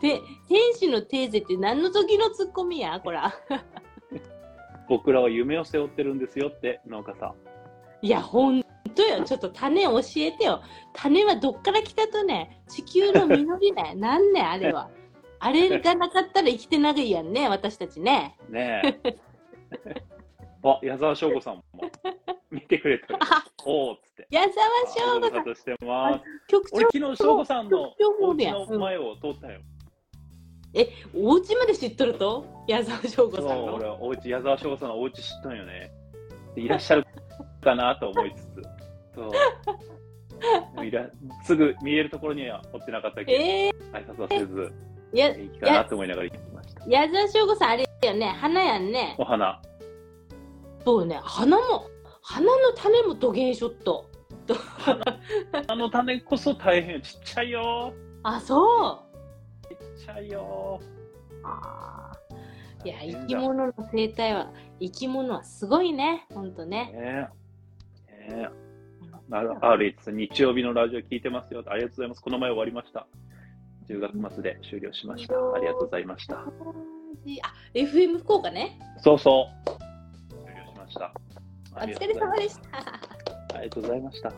[0.00, 3.00] で、天使のテーゼって何の時のツッコミや？
[3.00, 3.32] こら。
[4.88, 7.34] 僕らは夢を背負ってるんですよって、農家さん。
[8.02, 8.62] いや、ほん
[8.94, 9.24] とよ。
[9.24, 10.62] ちょっと種教えてよ。
[10.92, 13.94] 種はどっから来たとね、地球の実りね。
[13.96, 14.90] なんね、あれは。
[15.38, 18.36] あれがなかったら生きてないやんね、私たちね。
[18.48, 19.16] ねえ。
[20.64, 21.64] あ、矢沢翔吾さんも
[22.50, 23.16] 見てくれてる。
[23.20, 24.26] あ、おーっつって。
[24.30, 24.52] 矢沢
[24.86, 26.24] 翔吾さん、してます。
[26.48, 29.60] 局長俺、昨日翔吾さんのお家の前を通ったよ。
[30.74, 32.64] え、お家まで知っとると？
[32.66, 33.74] 矢沢翔吾そう、さんの？
[33.74, 35.90] 俺、お家、矢沢翔吾さんのお家知ったんよね。
[36.54, 37.06] でいらっしゃる
[37.62, 38.62] かなと思いつつ。
[39.14, 39.30] そ
[40.80, 40.84] う。
[40.84, 41.08] いら
[41.44, 44.72] すぐ見えるところには追ってなかったけど、え挨拶はせず、
[45.12, 46.84] いいかなと思いながら行ってきました。
[46.88, 49.14] 矢沢翔吾さんあれよね、花やんね。
[49.18, 49.60] お花。
[50.84, 51.86] そうね、花も、
[52.22, 54.10] 花の種も土幻ショット。
[55.68, 57.00] あの種こそ大変よ。
[57.00, 57.94] ちっちゃいよ。
[58.22, 59.06] あ、そ
[59.62, 59.68] う。
[59.68, 60.80] ちっちゃいよ。
[61.42, 66.92] あーいや、生き物の生態は、生き物はすごいね、ほんとね。
[66.92, 67.28] ね
[68.18, 68.34] え。
[68.34, 68.64] ねえ。
[69.30, 69.40] あ
[69.74, 71.62] RH 日曜日のラジオ聞いてますよ。
[71.66, 72.20] ありがとうございます。
[72.20, 73.06] この前終わりました。
[73.88, 75.34] 10月末で終了しました。
[75.34, 76.40] ありがとうございました。
[76.40, 76.46] あ、
[77.72, 78.78] FM 福岡ね。
[78.98, 79.48] そうそ
[79.80, 79.83] う。
[80.94, 81.12] した。
[81.74, 82.82] お疲れ様でした。
[83.48, 83.58] た。
[83.58, 84.32] ありがとうございました。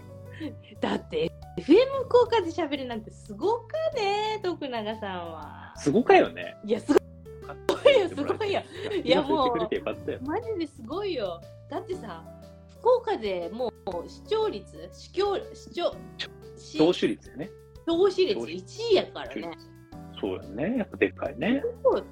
[0.80, 1.74] だって、FM
[2.08, 5.72] 福岡で喋るなんてすごかね、徳永さんは。
[5.76, 6.56] すごかよね。
[6.64, 8.62] いや、すごいよ、すごいよ。
[9.04, 10.26] いやもう。
[10.26, 11.40] マジですごいよ。
[11.70, 12.24] だってさ、
[12.80, 15.94] 福岡でもう視聴率、視聴、視聴、
[16.56, 17.50] 視投手率よね。
[17.86, 19.50] 投資率投資1位やからね。
[20.20, 20.78] そうよね。
[20.78, 21.62] やっぱでっかいね。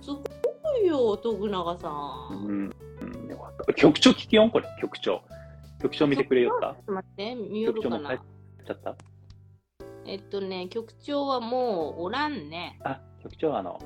[0.00, 1.90] すごいよ、徳永さ。
[2.30, 2.48] うんん。
[2.48, 3.23] うん、よかった。
[3.72, 5.22] 局長聞きよんこれ、局長。
[5.82, 6.74] 局長見てくれよった？
[6.74, 8.18] ちょっと待って、見よるかな？
[8.66, 8.96] ちゃった
[10.06, 12.78] えっとね、局長はもうおらんね。
[12.84, 13.78] あ、局長、あの、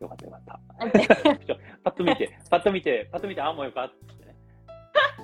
[0.00, 1.30] よかったよかった。
[1.30, 4.36] 局長、パッと見て、パッと見て、パッと見て、あ、もうよかったってね。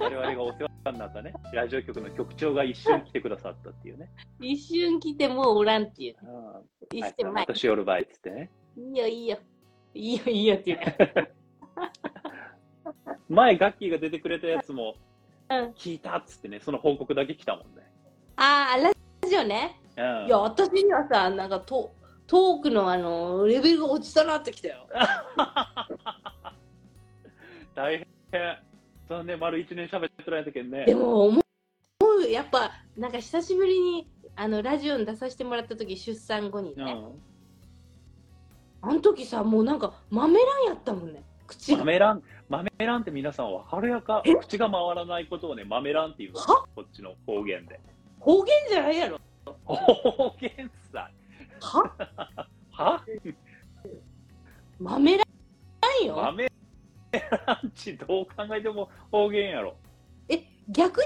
[0.00, 4.10] 我々がお世話になったね、ラジオ局の局長が一緒に来てくださったっていうね。
[4.40, 6.16] 一瞬来てもうおらんっていう。
[6.22, 6.60] あ
[6.92, 7.42] 一はい瞬前。
[7.44, 8.50] 私寄る場合っつってね。
[8.76, 9.38] いいよ、いいよ。
[9.94, 10.84] いいよ、いいよっていうか。
[13.28, 14.94] 前、ガッキーが出てくれたやつも
[15.50, 17.90] うん、聞いたっつってね、その報告だけ来たもんね。
[18.36, 18.92] あー、ラ
[19.28, 19.80] ジオね。
[19.96, 21.92] うんいや、私にはさ、なんかト
[22.26, 24.86] トークのあの、レベルが落ちたなってきたよ。
[27.74, 28.58] 大変。
[29.08, 30.84] 残念、丸一年喋ってられたけんね。
[30.84, 31.40] でも、思
[32.18, 36.92] う、やっぱ、なんか久しぶりに、あの、ラジオに出させてもらった時、出産後にね。
[38.82, 38.88] うん。
[38.90, 41.24] あの時さ、もうなんか、豆らんやったもんね。
[41.46, 41.78] 口が。
[41.78, 47.78] 豆ラン、豆ランって皆さん分かるやか口が回らないことをね、豆ランっていうこっちの方言で。
[48.20, 49.20] 方言じゃないやろ。
[49.64, 51.11] 方言さ。
[51.61, 51.92] は？
[52.72, 53.04] は？
[54.78, 55.24] 豆ら
[56.02, 56.16] んよ。
[56.16, 56.50] 豆
[57.12, 59.76] ランチどう考えても方言やろ。
[60.28, 61.02] え、逆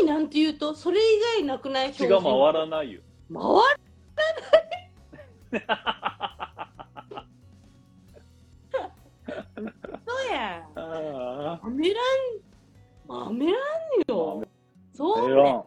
[0.00, 3.00] になんて言うと、それ以外なくない口が回らないよ。
[3.32, 3.42] 回
[5.60, 5.60] ら
[9.26, 10.72] そうやん。
[10.74, 12.04] あ豆らん、
[13.06, 13.54] 豆らん
[14.08, 14.44] よ。
[14.92, 15.62] そうね。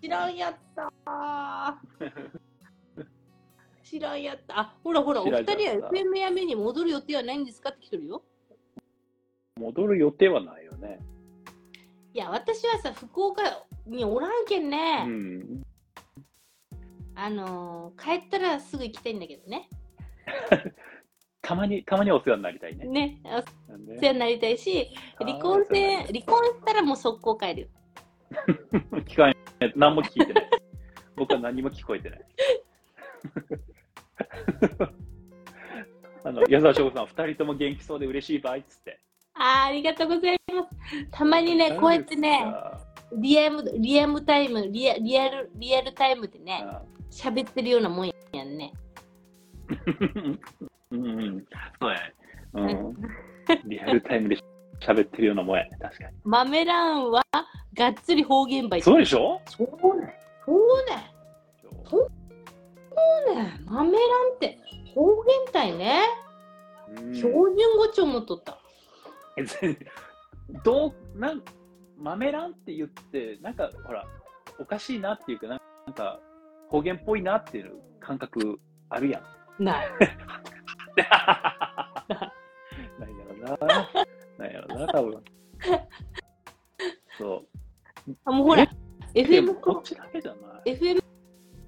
[0.00, 2.30] 知らんやったー。
[3.82, 4.60] 知らんやった。
[4.60, 8.22] あ、ほらほら、お二人は FM やめに戻る予定はないんですかって来てるよ。
[9.58, 11.00] 戻る予定はないよね。
[12.14, 13.42] いや、私はさ、福岡
[13.86, 15.04] におらんけんうね。
[15.04, 15.62] ん。
[17.14, 19.68] あのー、帰ったらすぐ行きたいんだけどね。
[21.42, 22.86] たまに、たまにお世話になりたいね。
[22.86, 23.28] ね、お
[24.00, 27.68] 世話になりたいし、離婚して、離婚したらもう速攻帰るよ。
[29.06, 29.36] 聞かない。
[29.76, 30.50] 何も聞いてない。
[31.16, 32.20] 僕は何も聞こえてない。
[36.22, 39.00] あの、矢沢翔吾さん、二人とも元気そうで嬉しい場合っつって。
[39.34, 40.68] あーありがとうございます。
[41.10, 42.44] たまにね、こうやってね、
[43.16, 48.72] リアム、リアムタイム、リアリアル、リアルタイムでね、あ喋ってるようなもんやんね。
[50.92, 51.44] うんうん、
[51.80, 52.14] そうやね。
[52.54, 52.96] うん。
[53.68, 54.36] リアルタイムで
[54.80, 55.70] 喋ってるようなもんやね。
[55.80, 56.16] 確かに。
[56.24, 57.22] 豆蘭は
[57.74, 58.82] がっつり方言ばい。
[58.82, 59.40] そうでしょ？
[59.46, 59.66] そう
[60.00, 60.18] ね。
[60.44, 61.12] そうね。
[61.84, 63.58] そうね。
[63.66, 63.98] 豆蘭
[64.34, 64.58] って
[64.94, 66.02] 方言体ね。
[66.98, 68.58] うん標準語帳も取った。
[70.64, 71.42] どう、なん、
[71.96, 74.04] 豆ランって言って、なんか、ほら、
[74.58, 76.18] おかしいなっていうか、なんなんか、
[76.68, 79.22] 方言っぽいなっていう感覚あるや
[79.60, 79.64] ん。
[79.64, 79.88] ない。
[82.98, 83.90] ないやろな。
[84.38, 85.24] ないやろな、多分。
[87.18, 87.46] そう。
[88.24, 88.66] あ、もうほら、
[89.12, 90.74] で FM も福こっちだけじゃない。
[90.74, 91.00] FM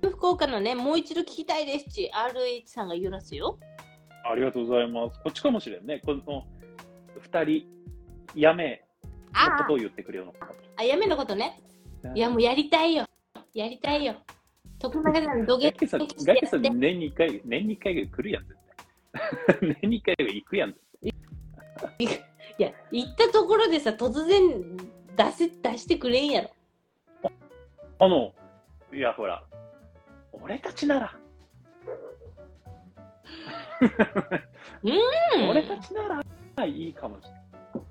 [0.02, 3.58] 福岡のね、もう一度聞きたいですし、RH さんが言うらすよ。
[4.24, 5.20] ありがとうございます。
[5.22, 6.00] こっちかもしれんね。
[6.04, 6.44] この
[7.20, 7.66] 二人、
[8.34, 8.84] やめ
[9.32, 11.60] のことを言ってくれるのかもしあ、やめのことね。
[12.14, 12.18] い。
[12.18, 13.06] いや、もうやりたいよ。
[13.54, 14.14] やりたいよ。
[14.78, 16.80] 徳永さん、土下ガッキーさん、してガッキーさん。
[16.80, 18.44] 年に一回、年に一回ぐらい来るやん。
[19.60, 20.70] 年に一回ぐらい行くやん。
[20.70, 20.74] い
[22.58, 24.76] や、行ったところでさ、突然
[25.16, 26.50] 出せ出してくれんやろ。
[27.98, 28.32] あの、
[28.92, 29.44] いや、ほら、
[30.32, 31.16] 俺たちなら、
[34.82, 35.48] うん。
[35.48, 36.22] 俺たちな
[36.56, 37.42] らいいかもしれない。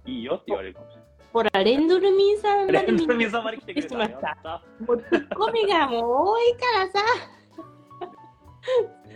[0.05, 0.97] いいよって言われるかもし
[1.33, 2.87] ほら、レンドルミンさんまれない。
[2.87, 4.37] レンドミンさんまで来てくれた。
[4.43, 6.99] たもうツッコミがもう多いからさ。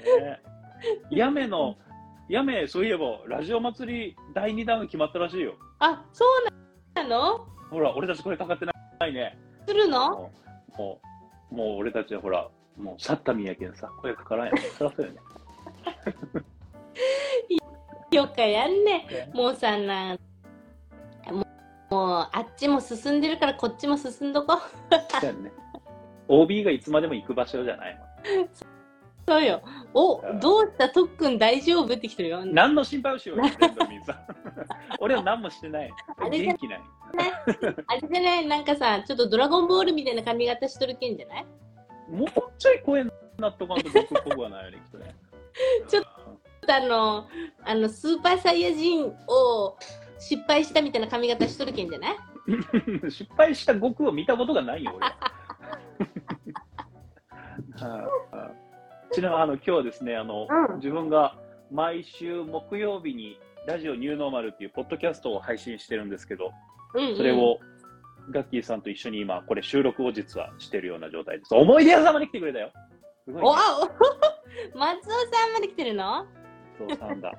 [0.20, 0.42] ね
[1.10, 1.76] やめの、
[2.28, 5.54] やめ、そういえば、ラジオ祭り第2弾が決まったらしいよ。
[5.80, 7.46] あ、そうなの？
[7.70, 8.74] ほら、俺たちこれかかってな
[9.08, 9.38] いね。
[9.68, 10.32] するの？
[10.78, 11.00] も
[11.52, 14.58] う、もう、俺たちはほら、もう、去ったみやけんさ、声かからんやん。
[14.58, 15.20] そりゃそうよね。
[18.16, 19.30] よかやんね。
[19.34, 20.18] もうさな、
[21.32, 21.46] も
[21.92, 24.58] う、もうあっちも進んでるからこっちも進んどこ。
[24.58, 25.52] そうやんね。
[26.28, 28.00] OB がいつまでも行く場所じゃない
[29.28, 29.62] そうよ。
[29.94, 30.90] おう、んどうした？
[30.90, 32.46] とっくん大丈夫ってきてるよ。
[32.46, 33.44] 何の心配をしようよ。
[35.00, 35.92] 俺は何もしてない。
[36.18, 36.82] あれじゃ元気ない。
[37.88, 38.46] あれじゃない？
[38.46, 41.46] なんかさ、ちょっとドラゴンボールみたいな髪型しとるけんじゃない？
[42.10, 42.28] もう
[42.60, 45.16] ちょい声になっとかんと僕っぽくはないよね、きっとね。
[45.90, 46.04] ちょっ
[46.68, 47.28] あの、
[47.64, 49.78] あの、スーパーサイヤ人を
[50.20, 52.16] 失敗したみたいな髪型しとるけんじゃない？
[53.02, 53.10] と。
[53.10, 55.18] 失敗した悟空を見たことがないよ、俺は。
[57.78, 58.65] はいはい
[59.14, 61.36] ちなみにあの今日はですねあの、うん自分が
[61.72, 66.52] 毎週木曜日にラジオニューノーマルっていうポッドキャストを配信してるんですけど、
[66.94, 67.18] うん、うん。
[67.18, 67.60] それを
[68.32, 71.56] ガッキーさんと一緒に今、これ収録を実はしてるような状態です。
[71.56, 72.72] 思い出屋さんまで来てくれたよ。
[73.26, 73.50] すごい、ね。
[74.74, 76.26] お 松尾さんまで来てるの？
[76.78, 77.34] そうさんだ。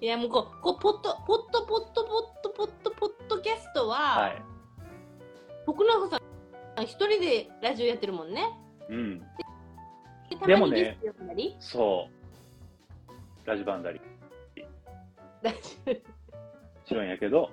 [0.00, 4.42] いやもうこうこうポットポットポットポットポットポッドキャストは、はい。
[5.66, 6.20] 徳永さん
[6.82, 8.48] 一人でラジオやってるもんね。
[8.88, 9.18] うん。
[9.18, 9.24] で
[10.40, 10.98] たでもね
[11.60, 12.08] そ
[13.46, 13.48] う。
[13.48, 14.00] ラジバンダリ。
[15.42, 15.58] ラジ
[16.86, 17.50] しろんやけど、オ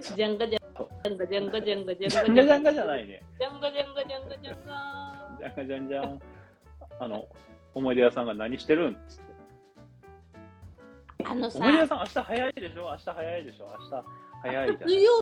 [0.00, 0.86] ジャンガジャンガ
[1.26, 3.22] ジャンガジャンガジャンガジャンガジャンガじゃないね。
[3.38, 6.20] ジャンガジャンガジャンガジャンガジャンガジャンジャン。
[7.00, 7.28] あの、
[7.74, 9.28] 思い出屋さんが何してるんつって。
[11.24, 12.82] あのさ思い出屋さん、明日早いでしょ？
[12.82, 13.66] 明日早いでしょ？
[13.66, 13.90] 明日
[14.42, 14.88] 早いじゃん。
[14.88, 15.20] 水曜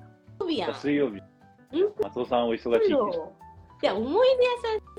[0.49, 0.75] 日やん。
[0.75, 1.23] 水曜日。
[1.73, 4.51] ん松尾さんお忙しいいや思い出屋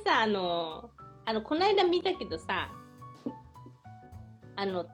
[0.05, 0.89] さんさあの
[1.25, 2.69] あのこの間見たけどさ
[4.55, 4.85] あの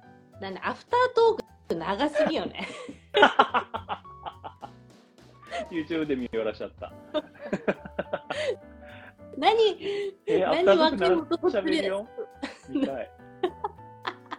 [0.41, 2.67] なんだアフタートーク長すぎよね
[5.71, 6.91] YouTube で見よらしちゃった。
[9.37, 9.55] 何
[10.25, 12.07] えー、何若い男喋るよ。
[12.69, 13.11] 見たい。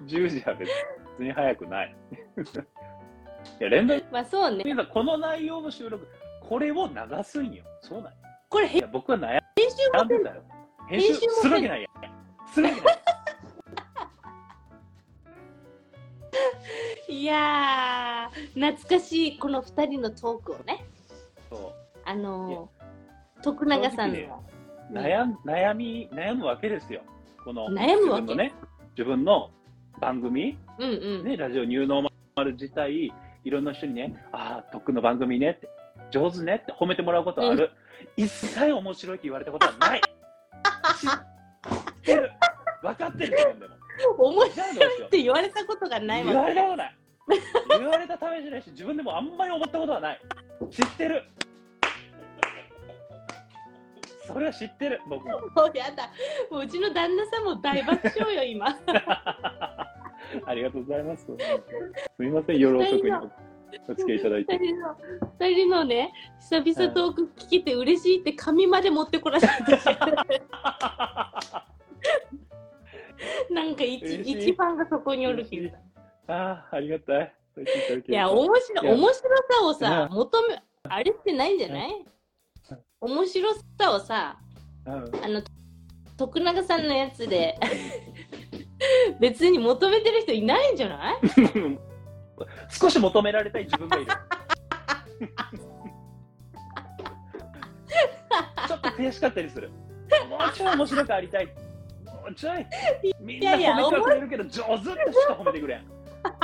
[0.07, 0.70] 10時は別
[1.18, 1.97] に早くない。
[3.61, 6.09] いや、連絡まあそうねこの内容の収録、
[6.49, 7.64] これを流すんよ。
[7.80, 8.18] そうなんよ
[8.49, 10.42] これ編いや、僕は悩編集もんでたよ。
[10.88, 11.90] 編集編集もするわけないやん。
[12.53, 12.95] するわけない。
[17.16, 20.84] いやー懐かしいこの2人のトークをね
[21.49, 21.72] そ
[22.05, 22.68] あの
[23.42, 24.45] 徳永さんの、
[24.90, 27.03] 悩ん悩み、悩むわけですよ。
[27.45, 28.22] この悩むわけ？
[28.22, 28.55] 自分のね、
[28.97, 29.51] 自分の
[30.01, 33.12] 番組、うんうん、ね、ラジオニューノーマル自体、
[33.45, 35.68] いろんな人にね、ああ、特訓の番組ねって、
[36.15, 37.73] 上手ねって褒めてもらうことはある。
[38.17, 40.01] 一切面白いって言われたことはない。
[40.01, 40.07] 知
[41.09, 41.11] っ
[42.03, 42.31] てる。
[42.83, 43.75] 分かってる自分でも。
[44.19, 46.97] 面じゃあどうしよう白いって言われたことがない言わわれたことない。
[47.79, 50.21] 言われたためじゃないし、自分でもあんまり思ったことはない。
[50.71, 51.25] 知ってる
[54.27, 55.41] それは知ってる、僕も。
[55.41, 56.11] もうやだ。
[56.49, 58.69] もううちの旦那さんも大爆笑よ、今。
[60.47, 61.25] ありがとうございます。
[61.25, 61.33] す
[62.19, 63.12] みません、夜遅くに
[63.89, 64.57] お付き合いいただいて。
[64.59, 64.97] 二人の、
[65.39, 69.47] 二人のね、久々トーク聞けて嬉しいって紙まで持ってこらし。
[73.51, 75.77] なんか一一番がそこにおるけど。
[76.29, 77.33] ああ、ありがたい。
[78.09, 82.05] いや、面白面白さをさ、う求め、あれってないんじゃない？
[83.01, 84.39] 面白さをさ、
[84.87, 84.93] うん。
[85.25, 85.43] あの、
[86.17, 87.57] 徳永さんのやつで、
[89.21, 91.17] 別に求めてる人いないんじゃない？
[92.68, 94.07] 少し求められたい自分がいる。
[98.66, 99.70] ちょっと悔しかったりする。
[100.28, 101.47] もうちょい面白くありたい。
[101.47, 101.53] も
[102.30, 102.66] うちょい。
[103.20, 104.61] みんな褒めてはくれるけど、上手っ
[105.07, 105.85] てしか褒めてくれん。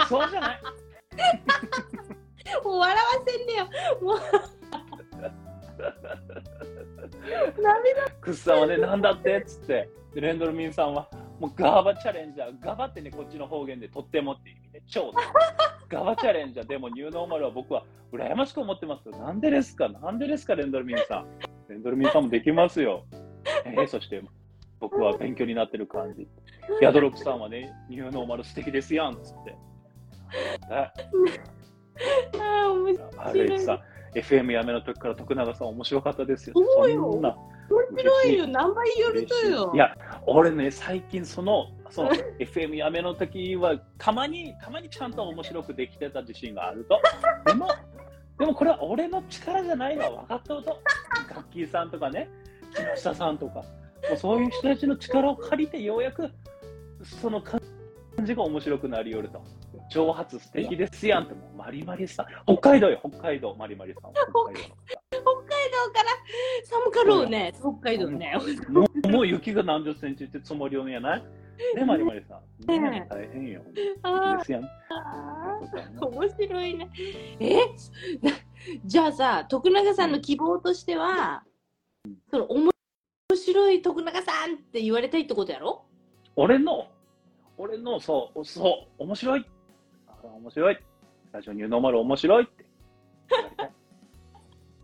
[0.08, 0.60] そうじゃない。
[2.64, 3.68] もう笑わせんねよ。
[4.02, 4.18] もう。
[7.60, 15.12] 涙クッさんはね、なんだってっつって、でレンドルミンさんは、もうガーバチャレンジャー、ガバってね、こっちの方言でとってもっていう意味で、超
[15.90, 19.16] ガバチャレンジャー、でもニューノーマルは僕は羨ましく思ってますよ。
[19.18, 19.88] なんでですか？
[19.88, 21.26] なんでですか、レンドルミンさん。
[21.68, 23.04] レンドルミンさんもできますよ。
[23.64, 24.22] えー、そして、
[24.78, 26.28] 僕は勉強になってる感じ。
[26.80, 29.56] ヤドロクさんはね、ニューノーマル素敵ですやんっつって。
[30.70, 30.92] あ
[32.38, 33.58] あー面白い。
[33.60, 33.82] さ、
[34.14, 37.36] FM やめの時から徳永さん面白かったですよそんな
[37.70, 38.46] 面白いよ。
[38.46, 39.72] 何倍よるとよ。
[39.74, 39.96] いや、
[40.26, 47.00] 俺ね、最近その、その FM やめの時は、たまに、たまにちゃんと面白くできてた自信があると。
[47.46, 47.68] でも、
[48.38, 50.82] でもこれは俺の力じゃないのは分かったこと。
[51.28, 52.28] ガッキーさんとかね、
[52.74, 53.64] 木下さんとか、も
[54.14, 56.30] うそういう人たちの力を借りて、ようやく、
[57.02, 57.60] その感
[58.24, 59.42] じが面白くなりよると。
[59.90, 62.26] 蒸発素敵ですやんって、もうマリマリさん。
[62.46, 64.12] 北海道よ、北海道、マリマリさん。
[64.12, 64.20] 北
[64.52, 64.99] 海道の
[65.90, 66.10] から
[66.64, 67.52] 寒かろうね。
[67.58, 68.34] 北海道ね。
[68.68, 71.22] もう もう雪が何十センチって積もりようやない？
[71.76, 72.66] ね、マリマリさん。
[72.66, 73.62] ね、大変よ。
[74.02, 74.64] あですやん。
[74.64, 76.90] あー、面白いね。
[77.38, 77.56] え？
[78.22, 78.30] な
[78.84, 81.44] じゃあさ、徳永さんの希望としては、
[82.30, 82.70] その面
[83.34, 85.84] 白い徳永さんって言われたいってことやろ？
[86.36, 86.88] 俺の、
[87.58, 89.46] 俺の、そう、そう、面白い。
[90.08, 90.78] あ面白い。
[91.32, 92.64] ラジオニューノーマル面白いって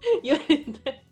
[0.22, 1.06] 言われた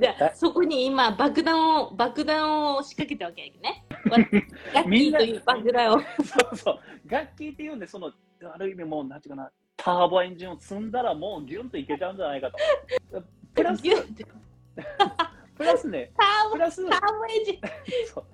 [0.00, 3.84] じゃあ、そこに今、爆弾を、爆弾を仕掛けたわけやけどね。
[4.10, 4.18] わ
[4.74, 6.00] ガッキーという爆弾を。
[6.00, 6.80] そうそう。
[7.06, 8.12] 楽器っていうんで、その、
[8.52, 13.22] ある意味もう、なんていうかな、ターボエンジンを積んだらもうギュンといけちゃうんじゃないかと。
[13.54, 13.82] プラス、
[15.56, 17.60] プラスね、ターボ、プラス、ターボエンジン。
[18.06, 18.24] そう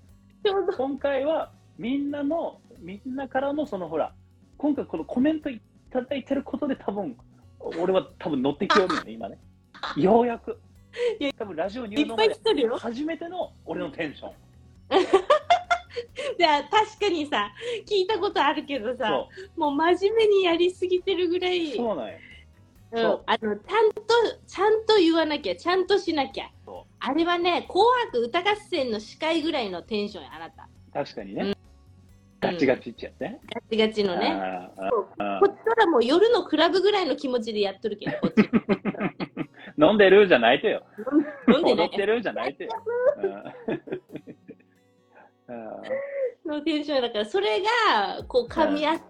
[0.42, 0.72] ちょうど。
[0.72, 4.14] 今回はみんなの、みんなからのそのほら、
[4.57, 7.16] 今回このコメントいただいてることで多分、
[7.78, 9.38] 俺は多分乗ってきよるよね、 今ね。
[9.96, 10.58] ようやく
[11.20, 11.32] いや。
[11.38, 12.76] 多分ラジオニュいっぱいーノーマル来てるよ。
[12.76, 14.32] 初めての俺のテンション。
[16.38, 17.52] じゃあ、確かにさ、
[17.86, 22.14] 聞いたことあるけどさ、そもう真面目にやりすぎてるぐらう、い、そうなんや。
[23.26, 24.02] あの、ちゃんと、
[24.46, 26.50] ちゃんと言わなきゃ、ちゃんとしなきゃ。
[26.64, 30.68] そあれはね、紅白歌合戦の司会ぐらいのテンションや、あなた。
[30.92, 31.54] 確かにね。
[32.43, 33.40] ガチガチっちゃってね。
[33.55, 34.68] ガチガチのね。
[34.76, 38.51] こっちからもう夜のクラブぐらいの気持ちでやっとるけど、こっち。
[39.80, 40.82] 飲んでるじゃないとよ。
[41.49, 42.70] 飲んでない踊ってるじゃないとよ。
[46.45, 49.01] のテンションだから、それが、こう、噛み合っ噛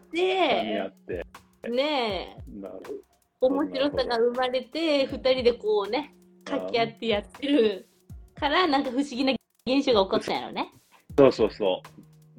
[0.65, 1.25] み合て、っ
[1.63, 1.71] て。
[1.71, 3.05] ねえ、なる
[3.41, 6.15] 面白さが生まれて、二人でこうね、
[6.45, 7.89] 掛け合ってやってる
[8.35, 9.33] から、なんか不思議な
[9.67, 10.73] 現象が起こったんやろね。
[11.17, 11.83] そうそうそ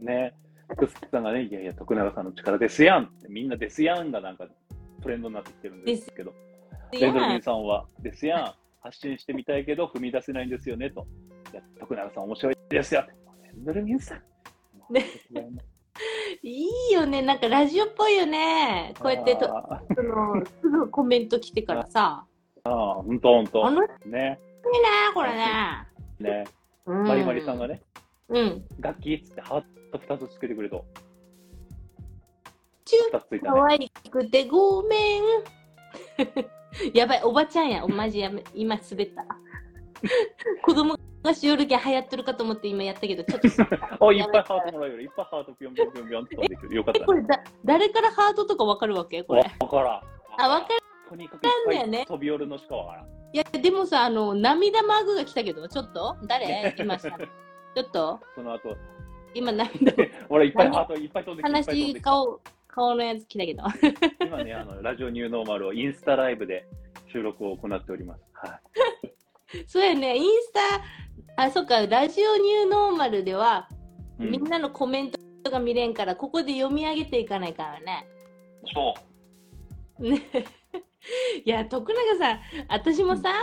[0.01, 0.05] う。
[0.05, 0.33] ね。
[0.77, 4.47] クスさんがね、いやいや、徳永さんの力ですやんって、みんなですやんがなんか
[5.01, 6.33] トレンドになってきてるんですけど、
[6.91, 11.07] レンドルミンさんは、ですやん、発信してみたいけど踏み出せないんですよねと。
[11.51, 13.05] いや徳永さん面白いですよ。
[13.43, 14.21] レンドルミンさん。
[14.93, 15.05] ね
[16.41, 18.93] いいよね、なんかラジオっぽいよね。
[18.99, 23.71] こうやってとあそのすぐコメント来てからさ、ーあー、ほんとほんとあ。
[23.71, 24.19] のいいね。
[24.19, 24.39] ね、
[25.13, 25.45] これね。
[26.19, 26.43] ね。
[26.85, 27.81] うんマリマリさんがね、
[28.29, 28.65] うん。
[28.79, 29.63] 楽器っつってハー
[29.93, 30.85] ト2つつけてくれと、
[32.85, 33.59] チ2つついューたね。
[33.59, 35.23] 可愛くてごめん。
[36.93, 37.85] やばい、おばちゃんや。
[37.85, 39.25] おまじやめ、今滑った。
[40.63, 43.47] 子供がしおるけん流行ってるかと思って今やったけど、ちょっと。
[44.09, 45.03] あ、いっぱいハートもらえる。
[45.03, 46.75] いっぱいハートピョンピョンピョンピョンって飛んでくる。
[46.75, 47.05] よかっえ、たね。
[47.05, 49.23] これだ、誰からハートとかわかるわけ？
[49.23, 49.43] これ。
[49.59, 50.01] わからん。
[50.41, 50.79] あ、わかる。
[51.09, 53.05] とにかくい飛び寄るのしかわからん。
[53.33, 56.75] いや、でもさ、あの、涙マークが来たけど、ちょっと誰？
[56.77, 57.09] 今さ、
[57.75, 58.75] ちょっとその後、
[59.33, 59.93] 今涙、
[60.29, 61.57] 俺いっぱいハートいっぱい飛んできた。
[61.57, 63.63] 悲しい顔、顔のやつ来たけど。
[64.25, 66.65] 今ね、あの、ラジオニューノーマルをインスタライブで
[67.11, 68.23] 収録を行っております。
[68.33, 68.59] は
[69.67, 73.67] そうやね、インスタ、あ、そっか、ラジオニューノーマルでは、
[74.19, 74.25] い。
[74.25, 75.11] みんなのコメン
[75.43, 78.07] トが見れんから、ここで読み上げていかないからね。
[78.73, 78.93] そ
[79.99, 80.09] う。
[80.09, 80.21] ね
[81.45, 83.33] いや、徳永さん、私もさ、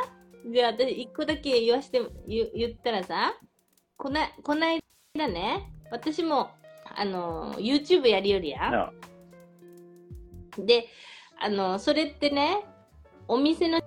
[0.47, 3.35] じゃあ私、一個だけ言わして言言ったらさ、
[3.97, 4.81] こなこない
[5.19, 6.51] だね、私も、
[6.85, 8.71] あの、YouTube やりよりや。
[8.71, 8.93] な
[10.59, 10.87] で、
[11.39, 12.65] あの、それってね、
[13.29, 13.81] お店の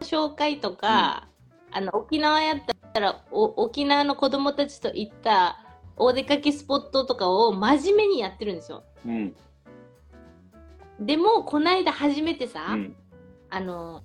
[0.00, 1.28] 紹介とか、
[1.70, 2.56] あの、沖縄やっ
[2.92, 5.58] たらお、沖縄の子供たちと行った
[5.96, 8.84] お出かけスポットとかを真面目にやってるんですよ。
[9.06, 9.34] うん。
[11.00, 12.96] でも、こないだ初めてさ、うん。
[13.50, 14.02] あの、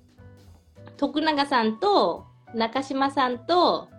[0.98, 3.89] 徳永さんと中島さんと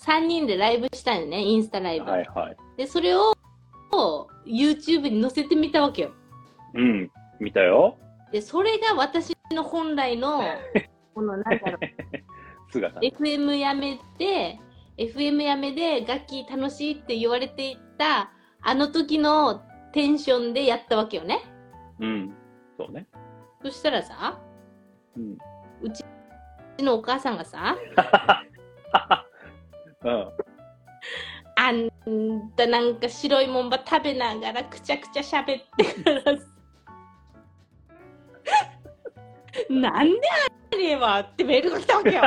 [0.00, 2.10] 3人でライブしたよね、インスタライブ。
[2.10, 2.56] はいはい。
[2.80, 3.34] で、それを
[4.46, 6.12] YouTube に載せてみたわけよ。
[6.72, 7.10] うん。
[7.38, 7.98] 見たよ。
[8.32, 10.40] で、それが私の本来の、
[11.14, 11.76] この、なんだろう、
[12.72, 13.00] 姿。
[13.00, 14.58] FM やめて、
[14.96, 18.30] FM やめで楽器楽しいって言われていた、
[18.62, 19.60] あの時の
[19.92, 21.42] テンションでやったわけよね。
[21.98, 22.34] うん。
[22.78, 23.06] そうね。
[23.62, 24.40] そしたらさ、
[25.18, 25.36] うん。
[25.82, 26.02] うち
[26.78, 27.76] のお母さんがさ、
[30.02, 30.32] うん。
[31.62, 31.90] あん
[32.56, 36.46] たなんか白いもんば食べながらくちゃくちゃ喋ってからさ
[39.68, 40.20] なんで
[40.72, 42.22] あれはってメールが来たわけよ。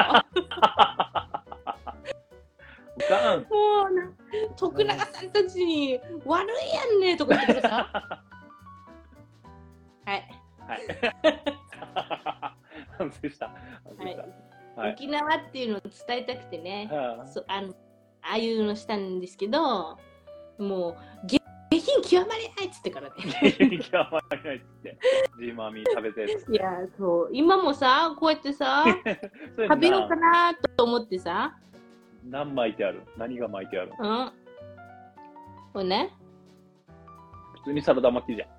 [3.49, 4.11] もうな、
[4.55, 8.21] 徳永さんたちに悪いやんねとか言ってさ。
[10.05, 10.29] はい。
[10.59, 10.79] はい。
[12.99, 13.47] 反省した。
[13.97, 14.81] 反省した。
[14.81, 14.93] はい。
[14.93, 17.73] 沖縄っていうのを伝えたくてね、はそあの
[18.29, 19.97] ああいうのしたんですけど、
[20.57, 21.39] もう、下
[21.71, 23.15] 下品極まりないっつってからね。
[23.49, 23.79] い。
[23.79, 24.97] 極まりないっつって。
[25.39, 26.37] ジーマーミー食べて。
[26.51, 28.85] いや、そう、今もさ、こうやってさ、
[29.57, 31.57] 食べようかななと思ってさ、
[32.29, 33.01] 何巻いてある？
[33.17, 34.31] 何が巻いてあるうん。
[35.73, 36.13] これね、
[37.55, 38.49] 普通にサラダ巻きじゃん。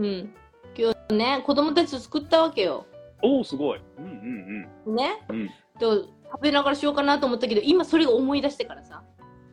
[0.00, 0.34] うん。
[0.76, 2.86] 今日ね、子供たちと作ったわけよ。
[3.22, 3.80] おお、すごい。
[3.98, 5.22] うんうんね。
[5.28, 5.36] うん。
[5.36, 5.46] うん。
[5.78, 5.86] で
[6.32, 9.02] 食べながらしようかなと思ったけど、今それが思い出してからさ。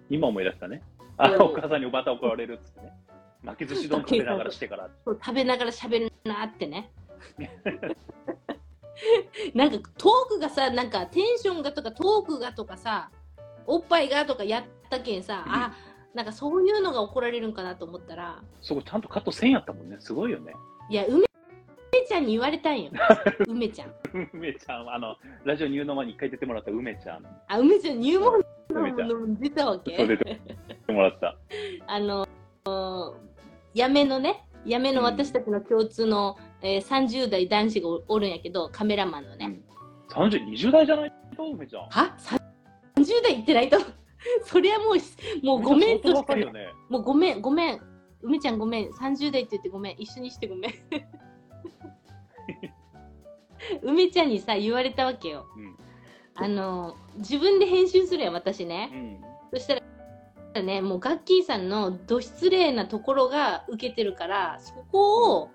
[0.10, 0.82] 今思い出したね。
[1.18, 2.94] あ、うんお母さんにまた怒られるっつってね。
[3.44, 4.90] 巻き寿司丼食べながらしてから。
[5.04, 6.92] そう食べながら喋るなってね。
[9.54, 13.10] なんかトークがさ、なんかテンションがとかトークがとかさ、
[13.66, 15.74] おっぱいがとかやったけんさ、あ、
[16.14, 19.98] なんかそういうのが怒られるんかなと思ったら、そこちゃんとカットせんやったもんね。
[20.00, 20.54] すごいよね。
[20.90, 21.29] いや、梅
[22.10, 22.90] ちゃんに言われたんよ。
[23.48, 23.94] 梅ちゃん。
[24.34, 27.26] 梅ちゃん、あの、ラジオニューノマに一回出てもらった梅ちゃん。
[27.48, 29.08] あ、梅ちゃん入門梅ちゃん。
[29.08, 30.42] の出たわそうけ出て
[30.88, 31.38] もらった。
[31.86, 32.28] あの、
[33.76, 39.46] やめのね、やめの私たちの共通の、えー30代男子がおおるんやけど、カメラマンのね。
[39.46, 39.64] うん。
[40.10, 41.84] 30、20代じゃないと梅ちゃん。
[41.90, 42.16] は
[42.96, 43.78] ?30 代行ってないと？
[44.44, 46.74] そりゃもう、もうごめんとしかね。
[46.90, 47.82] もうごめん、ごめん。
[48.22, 48.90] 梅ちゃんごめん。
[48.90, 49.96] 30代って言ってごめん。
[49.98, 50.74] 一緒にしてごめん。
[53.84, 55.46] 梅ちゃんにさ、言われたわけよ。
[55.56, 55.76] うん。
[56.36, 58.90] あの、自分で編集するやん、私ね。
[58.94, 59.22] うん。
[59.54, 65.50] そしたら、ね、もうガッキーさんのど失礼なところが受けてるから、そこを、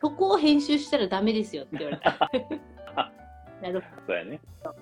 [0.00, 2.30] そこを編集したらダメですよって言われた。
[3.62, 4.40] なるほそうやね。
[4.62, 4.74] ど。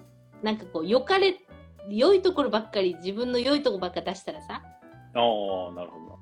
[0.42, 1.36] なんかこう、良かれ、
[1.88, 4.62] 良いところばっかり、自分の良いところばっか出したらさ、
[5.14, 6.18] ああ、なるほど。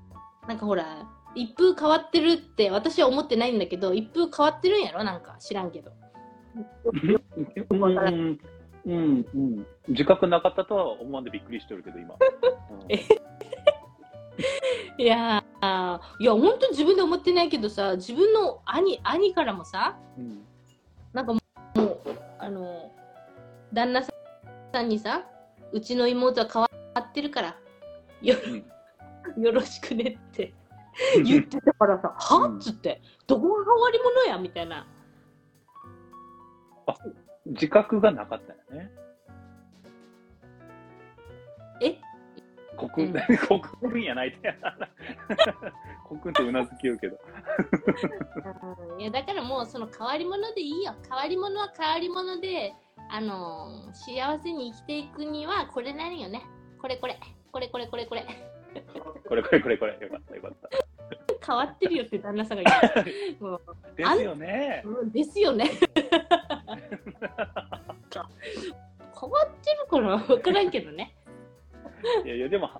[0.48, 5.04] なんかほら、一風変わってるって私は思ってないんだけど、一風変わってるんやろ？
[5.04, 5.92] なんか知らんけど。
[8.06, 8.40] うん、
[8.86, 9.66] うん、うん。
[9.88, 12.14] 自覚なかったとは思わんでびっくりしてるけど、今。
[12.70, 12.90] うん。
[14.98, 20.44] いやー、いや、ほんと自分で思ってないけどさ、自分の兄、兄からもさ、うん。
[21.12, 21.40] なんかも
[21.74, 22.00] う、もう
[22.38, 22.92] あの、
[23.72, 24.12] 旦那さ
[24.80, 25.26] んにさ、
[25.72, 27.56] うちの妹は変わってるから、
[28.22, 28.36] よ
[29.38, 30.52] よろしくねって
[31.22, 32.56] 言ってたからさ、はうん。
[32.56, 34.86] っつって、どこが変わり者やみたいな。
[36.86, 36.94] あ、
[37.46, 38.90] 自覚がなかったよね。
[41.82, 41.98] え？
[42.76, 43.12] 国、うん、
[43.80, 44.54] 国分やないで。
[46.22, 47.18] 国とうなずきようけど
[48.98, 50.94] いや、だからもうその変わり者でいいよ。
[51.02, 52.74] 変わり者は変わり者で、
[53.08, 56.42] あのー、幸せに生きていくにはこれなるよね。
[56.80, 57.18] これこれ。
[57.52, 58.26] これこれこれこれ。
[59.28, 59.98] これこれこれこれ。
[60.00, 60.68] よかったよかった。
[61.46, 63.60] 変わってるよって旦那さんが言っう
[63.96, 64.82] ですよね。
[64.84, 65.70] うんですよね。
[69.20, 71.14] 変わってるから分からんけどね。
[72.24, 72.70] いやいや、でも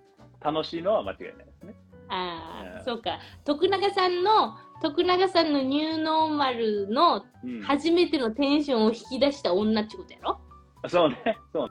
[0.41, 1.75] 楽しいのは間違いないですね。
[2.09, 2.85] ああ、うん。
[2.85, 3.19] そうか。
[3.45, 10.41] 徳永さんの徳永さんのニューノーマルのうん、初めてのテンションを引き出した女ってことやろ？
[10.89, 11.71] そうね、そう。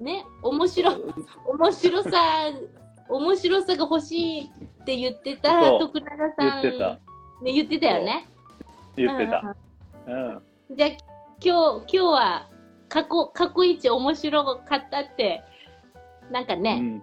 [0.00, 0.92] ね、面白、
[1.46, 2.10] 面白さ、
[3.08, 6.62] 面白さが欲しいって言ってた徳永さん。
[6.62, 6.98] 言ってた。
[7.42, 8.28] ね、言ってたよね。
[8.96, 9.54] 言ってた。
[10.06, 10.28] うんうん。
[10.28, 10.42] うん
[10.76, 12.48] じゃあ、今日、今日は、
[12.88, 15.44] 過去、過去一面白かったって、
[16.32, 17.02] なんかね、うん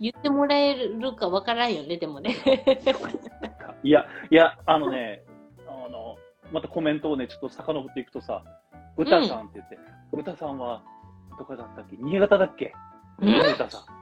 [0.00, 2.36] 言ってもらえるかわからんよね、でもね。
[3.82, 5.24] いや、いや、あのね、
[5.66, 6.16] あの、
[6.52, 8.44] またコメントをね、ちょっと遡っていくとさ、
[8.96, 9.76] 歌さんって言って、
[10.12, 10.82] 歌さんは、
[11.36, 11.96] どこだったっけ？
[11.98, 12.72] 新潟だっけ？
[13.18, 13.97] うん歌さん。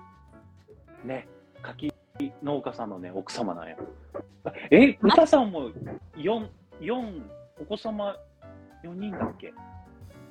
[1.07, 1.29] ね、
[1.63, 1.93] 柿
[2.43, 3.77] 農家さんのね、奥様なんや。
[4.71, 5.71] え、歌さんも
[6.17, 6.49] 4、
[6.81, 7.23] 四
[7.61, 8.17] お子様
[8.85, 9.53] 4人だっけ？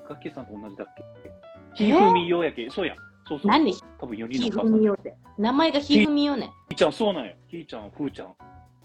[0.08, 1.32] 柿さんと同じだっけ？
[1.74, 2.70] ひふみようやけ？
[2.70, 2.98] そうやん。
[3.28, 3.52] そうそう。
[3.52, 3.74] 何？
[4.00, 4.80] 多分4ひふ人のお母さん。
[4.80, 5.16] みよって。
[5.38, 6.52] 名前がひふみよね。
[6.70, 7.34] ひーちゃん、そうなんや。
[7.48, 8.36] ひーちゃん、ふーちゃん、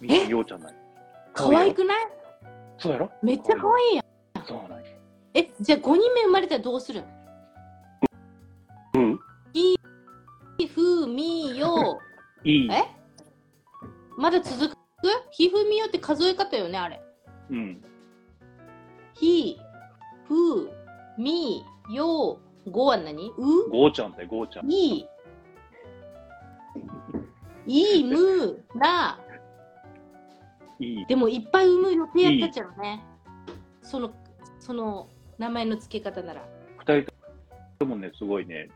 [0.01, 0.77] みーようちゃんなんや。
[1.35, 1.97] 可愛くない？
[2.79, 3.11] そうやろ？
[3.23, 4.47] めっちゃ可愛いやん。
[4.47, 4.87] そうなんや。
[5.35, 7.05] え、じゃあ5人目生まれたらどうする？
[8.95, 9.21] うんひ
[10.75, 12.01] ふみよ。
[12.45, 12.69] いい。
[12.71, 12.85] え？
[14.17, 14.77] まだ続く？
[15.31, 17.01] ひふみよって数え方よね、あれ。
[17.51, 17.83] うん。
[19.15, 19.59] ひ、
[20.29, 20.71] ふ、
[21.19, 22.39] み、よ、
[22.71, 23.31] ごは何？
[23.31, 23.71] う？
[23.71, 24.71] ゴーちゃんだよ、ゴーちゃん。
[24.71, 25.07] い、
[27.67, 29.19] い、む、な。
[30.79, 31.07] いい。
[31.07, 33.05] でもいっぱい産む予定やったっちゃうね。
[33.83, 34.13] その、
[34.59, 35.09] その
[35.39, 36.47] 名前の付け方なら。
[36.79, 37.13] 二人
[37.79, 38.69] ともね、すごいね、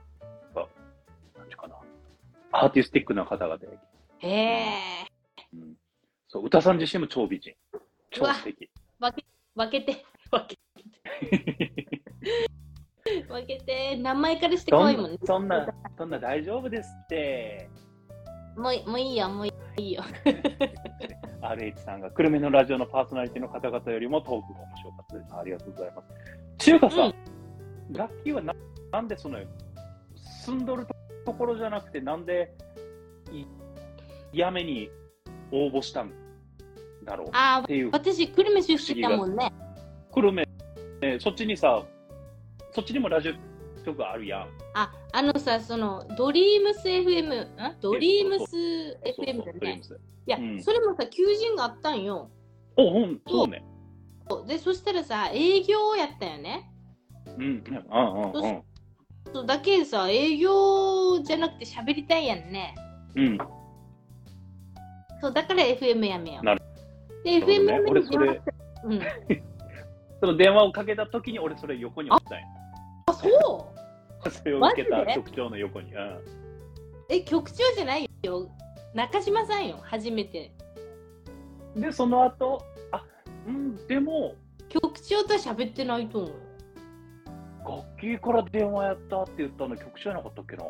[2.57, 3.59] アーティスティックな方々や
[4.21, 4.69] へえ。
[5.53, 5.75] うん。
[6.29, 7.53] そう、歌さん自身も超美人。
[8.11, 8.71] 超素敵。
[9.01, 9.27] 分け、
[9.57, 12.03] 分けて、分けて。
[13.29, 15.17] 分けて、名前からして可そ愛いもんね。
[15.17, 15.67] んそんな、
[15.99, 17.69] そんな大丈夫ですって。
[18.57, 20.05] もうもういいよ、もういいよ。
[21.43, 25.35] RH さんが、久留米のラジオのパーソナリティの方々よりもトークが面白かったです。
[25.35, 26.09] ありがとうございます。
[26.59, 27.13] ちゅうかさ、
[27.91, 28.55] ラッキーはな
[28.93, 29.41] なんでその、
[30.47, 30.95] 住んどると
[31.33, 32.55] ころじゃなくて、なんで、
[34.33, 34.91] いやめに
[35.53, 36.13] 応募したん
[37.05, 39.53] だろうっていう、私、久留米出身だもんね。
[40.13, 40.49] 久留米、
[41.01, 41.85] ね、そっちにさ、
[42.73, 43.33] そっちにもラジオ
[43.85, 44.49] 局あるやん。
[44.75, 47.81] あ、あのさ、その、ドリームス FM、ん？
[47.81, 48.57] ドリームス
[49.05, 49.81] FM だね
[50.27, 52.31] いや、うんそれもさ、求人があったんよ。
[52.77, 53.65] お、ほん、そうね。
[54.47, 56.71] で、そしたらさ、営業やったよね。
[57.39, 58.63] うん、うん、うん、
[59.27, 59.33] うん。
[59.33, 62.75] そうだけさ、営業じゃなくて喋りたいやんね。
[63.17, 63.39] うん、
[65.21, 66.45] そう、だから FM やめよう。
[66.45, 66.63] なる
[67.25, 68.41] で、FM やめ俺それ
[68.85, 69.01] うん。
[70.21, 72.45] その電話をかけた時に俺それ横におったんや。
[73.07, 73.29] あ、そ
[74.25, 74.31] う？
[74.31, 75.93] それを受けた局長の横に。
[75.95, 76.19] うん。
[77.09, 78.49] え、局長じゃないよ。
[78.95, 80.53] 中島さんよ、初めて。
[81.77, 82.63] で、その後、
[82.93, 83.05] あ、
[83.47, 84.35] うん、でも、
[84.69, 86.33] 局長とは喋ってないと思う。
[87.67, 90.65] 楽器から電話やったって言ったの局長じゃなかったっけな？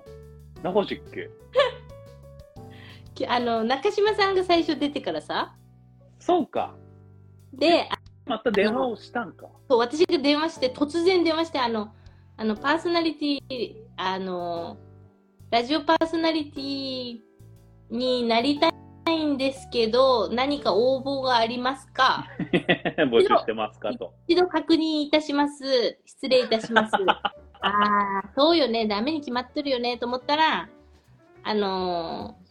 [0.62, 1.30] 中地っけ
[3.14, 5.55] きあの、中島さんが最初出てからさ、
[6.18, 6.74] そうか。
[7.53, 9.47] で、あまた電話をしたんか？
[9.68, 11.92] そう私が電話して、突然電話して、あの、
[12.36, 14.78] あの、パーソナリティ、あの、
[15.51, 17.18] ラジオパーソナリティ
[17.90, 18.74] になりたい
[19.35, 22.26] んですけど、何か応募がありますか？
[23.11, 24.12] 募集してますかと。
[24.26, 25.99] 一度確認いたします。
[26.07, 26.93] 失礼いたします。
[27.61, 27.68] あ
[28.22, 30.68] あ、そうよね、ダメに決まってるよね、と思ったら、
[31.43, 32.45] あのー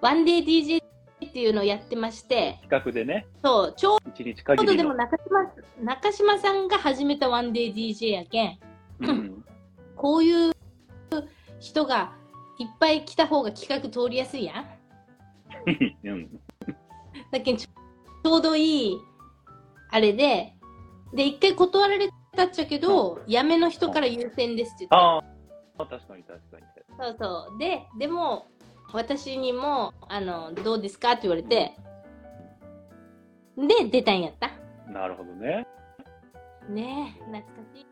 [0.00, 0.82] ワンデー DJ
[1.24, 3.98] っていうのをやってまして、企画でね、そう、ちょう
[4.56, 4.64] ど。
[4.76, 8.58] でも中島中島さんが始めたワンデー DJ やけん、
[9.00, 9.44] うん、
[9.94, 10.52] こういう
[11.60, 12.14] 人が
[12.58, 14.66] いっぱい来た方が企画通りやすいやん。
[15.66, 16.40] うん。
[17.30, 19.00] だけどちょうどいい
[19.90, 20.54] あれで、
[21.14, 24.96] で、一回断られたっちゃけど、辞めの人から優先ですって言って。
[24.96, 25.18] あ
[25.78, 26.62] あ、確かに確かに。
[26.98, 27.58] そうそう。
[27.58, 28.46] で、でも、
[28.92, 31.72] 私にも、あの、どうですかって言われて、
[33.56, 34.50] で、出たんやった。
[34.90, 35.66] なるほどね。
[36.70, 37.86] ねえ、懐かしい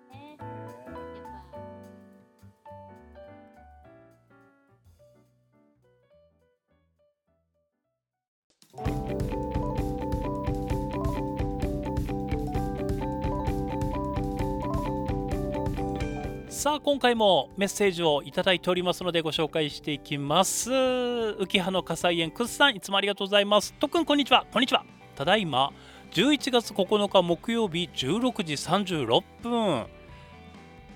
[16.61, 20.71] さあ今回もメッセージをいただいておりますのでご紹介していきます。
[20.71, 23.73] 浮葉の火災園くっさんいつもありがとうございます。
[23.73, 24.45] とくんこんにちは。
[24.53, 24.85] こんにちは。
[25.17, 25.73] ただいま
[26.11, 29.87] 11月9日木曜日16時36分。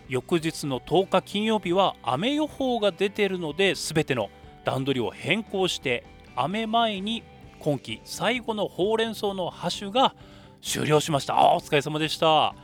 [0.07, 4.29] 翌日の10日金曜日は雨予報が出ているので全ての
[4.67, 6.05] 段取りを変更して
[6.37, 7.23] 雨前に
[7.59, 10.15] 今季最後のほうれん草のハッシュが
[10.61, 11.55] 終了しました。
[11.55, 12.55] お疲れ様でした。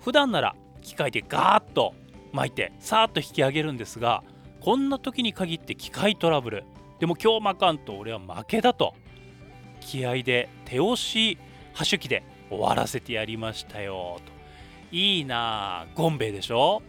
[0.00, 1.94] 普段なら機械でガーッと
[2.32, 4.22] 巻いてさーっと引き上げるんですが
[4.60, 6.64] こんな時に限って機械トラブル。
[6.98, 8.94] でも今日巻かんと俺は負けだと。
[9.80, 11.38] 気合で手押し
[11.72, 14.20] ハッシュ機で終わらせてやりましたよ。
[14.24, 14.32] と。
[14.94, 16.82] いいなあゴンベイでしょ？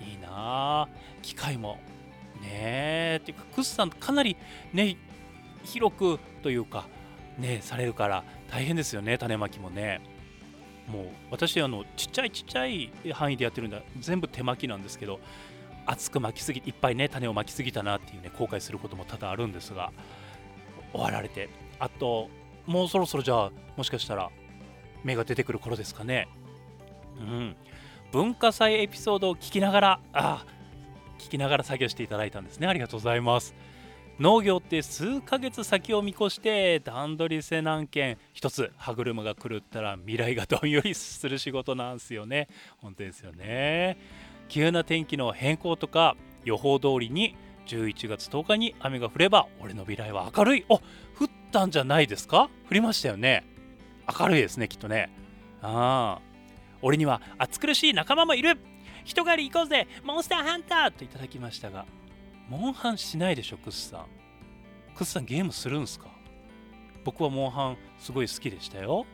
[0.00, 0.88] いいなあ
[1.22, 1.78] 機械も。
[2.40, 4.36] ねえっていうかクスさんかなり
[4.72, 4.96] ね
[5.64, 6.86] 広くというか
[7.38, 10.00] ねされるから大変ですよね種まきもね。
[10.88, 13.82] もう私あのちっちゃいちっちゃい範囲でやってるんだ。
[13.98, 15.20] 全部手巻きなんですけど
[15.84, 19.92] 厚く巻きすぎいっぱいね種を巻きすぎたなっていうね後悔することも多々あるんですが
[20.92, 21.48] 終わられて。
[21.78, 22.30] あと
[22.66, 24.30] もうそろそろじゃあもしかしたら
[25.04, 26.28] 芽が出てくる頃ですかね。
[27.20, 27.56] うん。
[28.12, 30.46] 文化祭エピソードを聞きながらあ
[31.18, 32.66] 聞きながら作業していただいたんですね。
[32.66, 33.54] ありがとうございます。
[34.18, 42.48] 農業って数ヶ月先を見越して段取りせなんけん一つ歯車が狂ったら未来がどんよりする仕事なんすよね。
[42.78, 43.98] 本当ですよね。
[44.48, 47.36] 急な天気の変更とか予報通りに
[47.66, 50.64] 11月10日に雨が降れば俺の未来は明るい。
[50.68, 50.82] お降っ
[51.52, 52.48] たんじゃないですか？
[52.70, 53.44] 降りましたよね。
[54.18, 55.10] 明るいですねきっとね。
[55.60, 56.22] ああ。
[56.80, 58.56] 俺には暑苦しい仲間もいる。
[59.04, 59.86] 人狩り行こうぜ。
[60.04, 61.84] モンスターハンターといただきましたが
[62.48, 64.06] モンハンしないでしょクスさん。
[64.94, 66.06] クスさんゲームするんすか？
[67.04, 69.06] 僕はモンハンすごい好きでしたよ。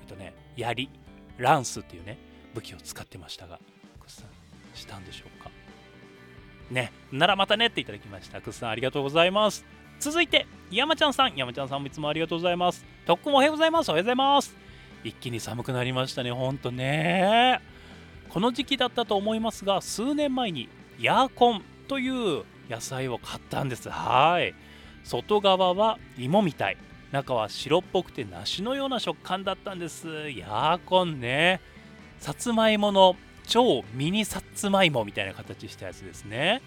[0.00, 0.90] えっとね槍。
[1.38, 2.18] ランスっていうね
[2.54, 3.58] 武器を使ってましたが。
[4.00, 4.26] クスさん
[4.74, 5.50] したんでしょうか？
[6.70, 8.40] ねならまたねっていただきました。
[8.40, 9.64] クスさんありがとうございます。
[10.00, 11.36] 続いて山ちゃんさん。
[11.36, 12.84] 山ちゃんさんもいつもありがとうございます。
[13.06, 13.88] とっくもおはようございます。
[13.88, 14.56] おはようございます。
[15.04, 16.32] 一気に寒くなりましたね。
[16.32, 17.60] ほんとね。
[18.28, 20.68] この時期だったと思いますが数年前に
[20.98, 21.62] ヤーコン
[21.92, 23.90] という野菜を買ったんです。
[23.90, 24.54] はい。
[25.04, 26.78] 外側は芋みたい。
[27.10, 30.08] 中は白っぽくて梨のような食感だったんです。
[30.30, 31.60] ヤーコンね。
[32.18, 33.16] さつまいもの。
[33.46, 36.62] 超ミニさつまいもみたいな形したやつですね。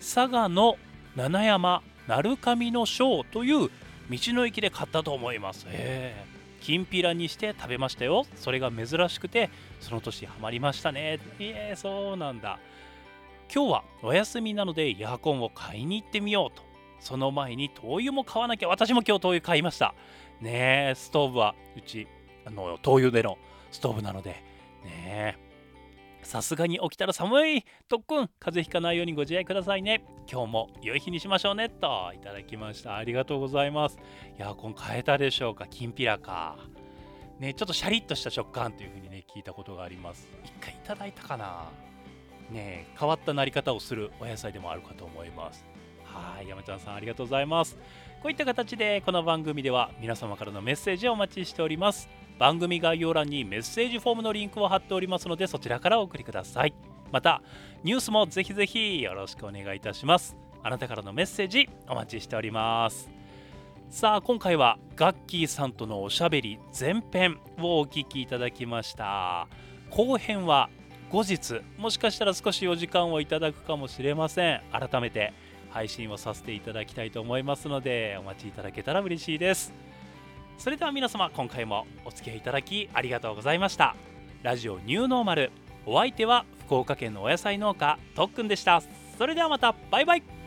[0.00, 0.76] 佐賀の
[1.16, 3.70] 七山鳴神の章という
[4.10, 5.64] 道の駅で買ったと思います。
[5.70, 6.26] え
[6.60, 8.26] きんぴらにして食べましたよ。
[8.36, 9.48] それが珍しくて
[9.80, 11.20] その年ハマりましたね。
[11.38, 12.58] ええそうなんだ。
[13.54, 16.62] 今日はお休みなのでヤーコンを買いに行ってみようと。
[17.00, 18.68] その前に灯油も買わなきゃ。
[18.68, 19.94] 私も今日灯油買いました。
[20.40, 22.08] ねえストーブはうち
[22.46, 23.36] あの灯油での
[23.70, 24.30] ストーブなので。
[24.30, 25.36] ねえ
[26.22, 27.64] さすがに起きたら寒い。
[27.88, 30.02] 特訓風邪ひかないようにご自愛くださいね。
[30.30, 31.68] 今日も良い日にしましょうね。
[31.68, 32.96] といただきました。
[32.96, 33.98] ありがとうございます。
[34.38, 35.66] ヤーコン変えたでしょうか？
[35.66, 36.56] きんぴらか。
[37.38, 40.26] ねちょっとシャリッとした食感というふうにね聞いたことがあります。
[40.42, 41.68] 一回いただいたかな。
[42.50, 45.64] ね変わったなり方をするお野菜でもあるかと思います。
[46.04, 47.76] はい山ちゃんさんありがとうございます。
[48.22, 52.08] こういった形でこの番組では皆様からのメッセージをお待ちしております。
[52.38, 56.74] 番組概要欄にメッセージフォームのリンクを貼っておりますのでそちらからお送りください。
[57.10, 57.42] また
[57.84, 60.36] ニュースもぜひぜひよろしくお願いいたします。
[60.62, 63.10] あなたからのメッセージお待ちしております。
[63.90, 69.48] さあ今回はガッキーさんとのおしゃべり前編をお聞きいただきました。
[69.90, 70.70] 後編は
[71.12, 74.62] 後日もしかしたら少しお時間をいただくかもしれません。
[74.72, 75.34] 改めて
[75.68, 79.74] 配信をさせていただきたいと思いますのでお待ちいただけたら嬉しいです。
[80.56, 83.94] それでは皆様今回もお付き合いいただきありがとうございました。
[84.42, 85.50] ラジオニューノーマル。
[85.84, 88.82] お相手は福岡県のお野菜農家とっくんでした。
[89.18, 89.74] それではまた。
[89.90, 90.41] バイバイ。